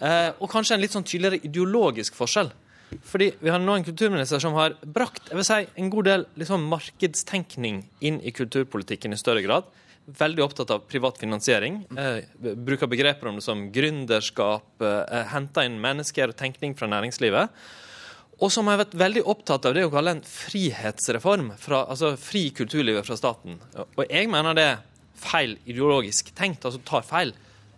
[0.00, 2.52] Eh, og kanskje en litt sånn tydeligere ideologisk forskjell.
[3.06, 6.24] Fordi vi har nå en kulturminister som har brakt jeg vil si, en god del
[6.40, 9.64] liksom, markedstenkning inn i kulturpolitikken i større grad.
[10.06, 11.84] Veldig opptatt av privat finansiering.
[11.98, 12.24] Eh,
[12.56, 17.48] bruker begreper om det som gründerskap, eh, henter inn mennesker og tenkning fra næringslivet.
[18.40, 21.52] Og som har vært veldig opptatt av det å kalle en frihetsreform.
[21.58, 23.60] Fra, altså fri kulturlivet fra staten.
[23.76, 24.78] Og jeg mener det er
[25.20, 27.34] feil ideologisk tenkt, altså tar feil.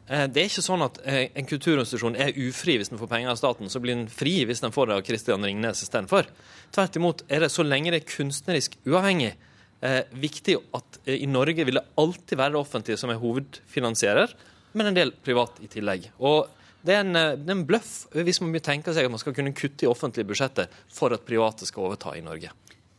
[0.09, 3.31] Eh, Det er ikke sånn at eh, en kulturinstitusjon er ufri hvis den får penger
[3.31, 6.27] av staten, så blir den fri hvis den får det av Kristian Ringnes istedenfor.
[6.73, 9.35] Tvert imot er det så lenge det er kunstnerisk uavhengig,
[9.83, 14.35] eh, viktig at eh, i Norge vil det alltid være det offentlige som er hovedfinansierer,
[14.79, 16.09] men en del privat i tillegg.
[16.25, 16.49] Og
[16.83, 19.37] det er en, eh, det er en bløff hvis man tenker seg at man skal
[19.37, 22.53] kunne kutte i offentlige budsjetter for at private skal overta i Norge.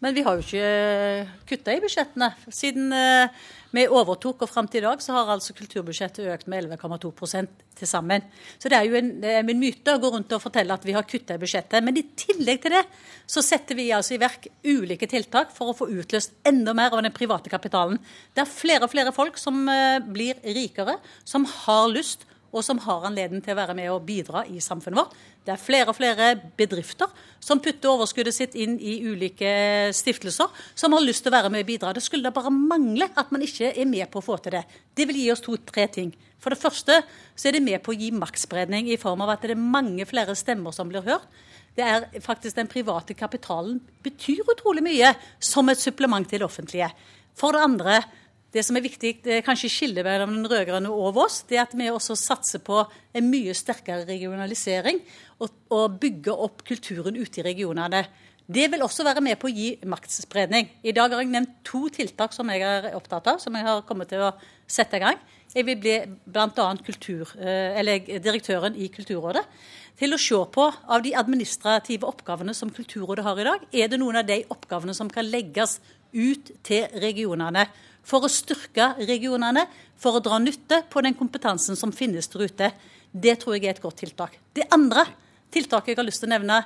[0.04, 2.28] Men vi har jo ikke kutta i budsjettene.
[2.52, 3.44] Siden eh,
[3.74, 7.12] vi overtok og fram til i dag, så har altså kulturbudsjettet økt med 11,2
[7.80, 8.26] til sammen.
[8.60, 11.08] Så det er jo en, en myte å gå rundt og fortelle at vi har
[11.08, 11.80] kutta i budsjettet.
[11.86, 12.84] Men i tillegg til det
[13.24, 17.02] så setter vi altså i verk ulike tiltak for å få utløst enda mer av
[17.06, 17.98] den private kapitalen.
[18.36, 22.80] Det er flere og flere folk som eh, blir rikere, som har lyst og som
[22.86, 25.16] har anledning til å være med og bidra i samfunnet vårt.
[25.44, 26.28] Det er flere og flere
[26.58, 27.10] bedrifter
[27.44, 29.50] som putter overskuddet sitt inn i ulike
[29.96, 31.96] stiftelser, som har lyst til å være med og bidra.
[31.96, 34.64] Det skulle da bare mangle at man ikke er med på å få til det.
[34.96, 36.14] Det vil gi oss to-tre ting.
[36.44, 37.00] For det første
[37.36, 40.06] så er det med på å gi maktspredning i form av at det er mange
[40.08, 41.28] flere stemmer som blir hørt.
[41.74, 46.92] Det er faktisk Den private kapitalen betyr utrolig mye som et supplement til det offentlige.
[47.34, 48.04] For det andre,
[48.54, 51.64] det som er viktig, det er kanskje skillet mellom den rød-grønne og oss, det er
[51.66, 52.84] at vi også satser på
[53.18, 55.00] en mye sterkere regionalisering
[55.40, 58.04] og, og bygge opp kulturen ute i regionene.
[58.44, 60.68] Det vil også være med på å gi maktspredning.
[60.84, 63.86] I dag har jeg nevnt to tiltak som jeg er opptatt av, som jeg har
[63.88, 64.34] kommet til å
[64.70, 65.22] sette i gang.
[65.54, 65.96] Jeg vil bli
[66.26, 66.68] bl.a.
[68.26, 69.44] direktøren i Kulturrådet
[69.98, 74.02] til å se på av de administrative oppgavene som Kulturrådet har i dag, er det
[74.02, 75.80] noen av de oppgavene som kan legges
[76.14, 77.68] ut til regionene.
[78.04, 82.72] For å styrke regionene, for å dra nytte på den kompetansen som finnes der ute.
[83.12, 84.40] Det tror jeg er et godt tiltak.
[84.54, 85.06] Det andre
[85.54, 86.64] tiltaket jeg har lyst til å nevne,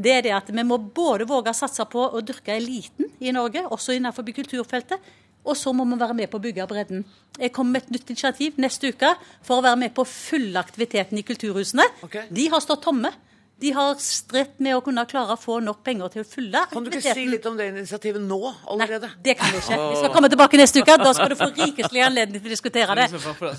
[0.00, 3.34] det er det at vi må både våge å satse på å dyrke eliten i
[3.36, 5.00] Norge, også innenfor kulturfeltet.
[5.40, 7.04] Og så må vi være med på å bygge bredden.
[7.40, 9.14] Jeg kommer med et nytt initiativ neste uke
[9.46, 11.86] for å være med på å fylle aktiviteten i kulturhusene.
[12.28, 13.12] De har stått tomme.
[13.60, 16.86] De har stritt med å kunne klare å få nok penger til å fylle Kan
[16.86, 18.38] du ikke si litt om det initiativet nå
[18.72, 19.10] allerede?
[19.10, 19.78] Nei, Det kan vi ikke.
[19.90, 20.96] Vi skal komme tilbake neste uke.
[21.00, 23.08] Da skal du få rikelig anledning til å diskutere det.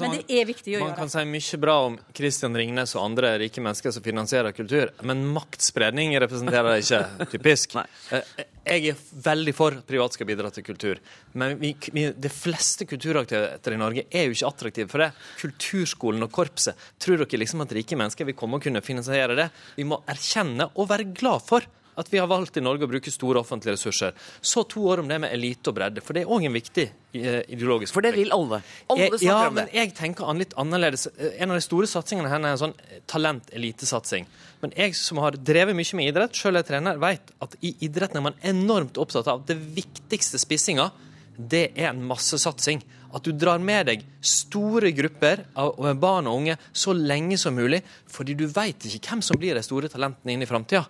[0.02, 0.88] Men det er viktig å gjøre.
[0.88, 4.94] Man kan si mye bra om Kristian Ringnes og andre rike mennesker som finansierer kultur,
[5.06, 7.78] men maktspredning representerer det ikke, typisk.
[8.12, 8.26] Eh,
[8.62, 11.00] Jeg er veldig for at privat skal bidra til kultur,
[11.34, 15.08] men vi, vi, de fleste kulturaktiviteter i Norge er jo ikke attraktive for det.
[15.42, 19.50] Kulturskolen og korpset, tror dere liksom at rike mennesker vil komme og kunne finansiere det?
[19.80, 21.66] Vi må erkjenne og være glad for
[22.02, 24.16] at vi har valgt i Norge å bruke store offentlige ressurser.
[24.42, 26.86] Så to år om det med elite og bredde, for det er òg en viktig
[26.88, 28.62] eh, ideologisk For det vil alle.
[28.92, 31.08] Alle jeg, ja, men jeg tenker an litt annerledes.
[31.16, 32.76] Eh, En av de store satsingene her er en sånn
[33.12, 34.28] talent-elitesatsing.
[34.62, 38.20] Men jeg som har drevet mye med idrett, sjøl er trener, vet at i idretten
[38.20, 40.92] er man enormt opptatt av det viktigste spissinga.
[41.38, 42.84] Det er en massesatsing.
[43.12, 47.82] At du drar med deg store grupper av barn og unge så lenge som mulig,
[48.12, 50.84] fordi du veit ikke hvem som blir de store talentene inn i framtida.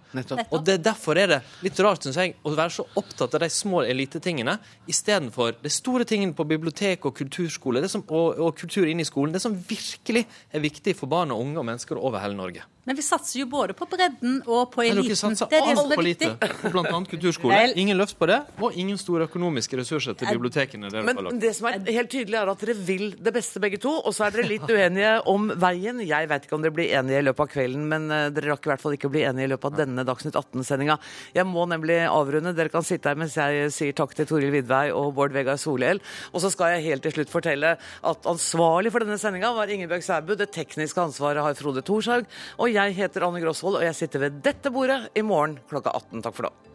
[0.49, 3.51] Og det, derfor er det litt rart, synes jeg, å være så opptatt av de
[3.53, 4.57] små elitetingene
[4.91, 9.09] istedenfor de store tingene på bibliotek og kulturskole det som, og, og kultur inne i
[9.09, 9.33] skolen.
[9.35, 12.67] Det som virkelig er viktig for barn og unge og mennesker over hele Norge.
[12.81, 15.11] Men vi satser jo både på bredden og på Men eliten.
[15.11, 16.29] dere satser er er altfor lite
[16.63, 17.01] på bl.a.
[17.11, 17.59] kulturskole.
[17.77, 20.89] Ingen løft på det, og ingen store økonomiske ressurser til bibliotekene.
[20.89, 21.39] dere har Men lagt.
[21.43, 24.25] det som er helt tydelig er at dere vil det beste begge to, og så
[24.25, 26.01] er dere litt uenige om veien.
[26.01, 28.65] Jeg vet ikke om dere blir enige i løpet av kvelden, men eh, dere rakk
[28.65, 30.97] i hvert fall ikke å bli enige i løpet av denne Dagsnytt 18-sendinga.
[31.37, 32.55] Jeg må nemlig avrunde.
[32.57, 36.01] Dere kan sitte her mens jeg sier takk til Toril Vidvei og Bård Vegar Solhjell.
[36.33, 40.03] Og så skal jeg helt til slutt fortelle at ansvarlig for denne sendinga var Ingebjørg
[40.09, 40.33] Sæbu.
[40.41, 42.25] Det tekniske ansvaret har Frode Thorshaug.
[42.71, 46.21] Jeg heter Anne Grosvold, og jeg sitter ved dette bordet i morgen klokka 18.
[46.23, 46.70] Takk for nå.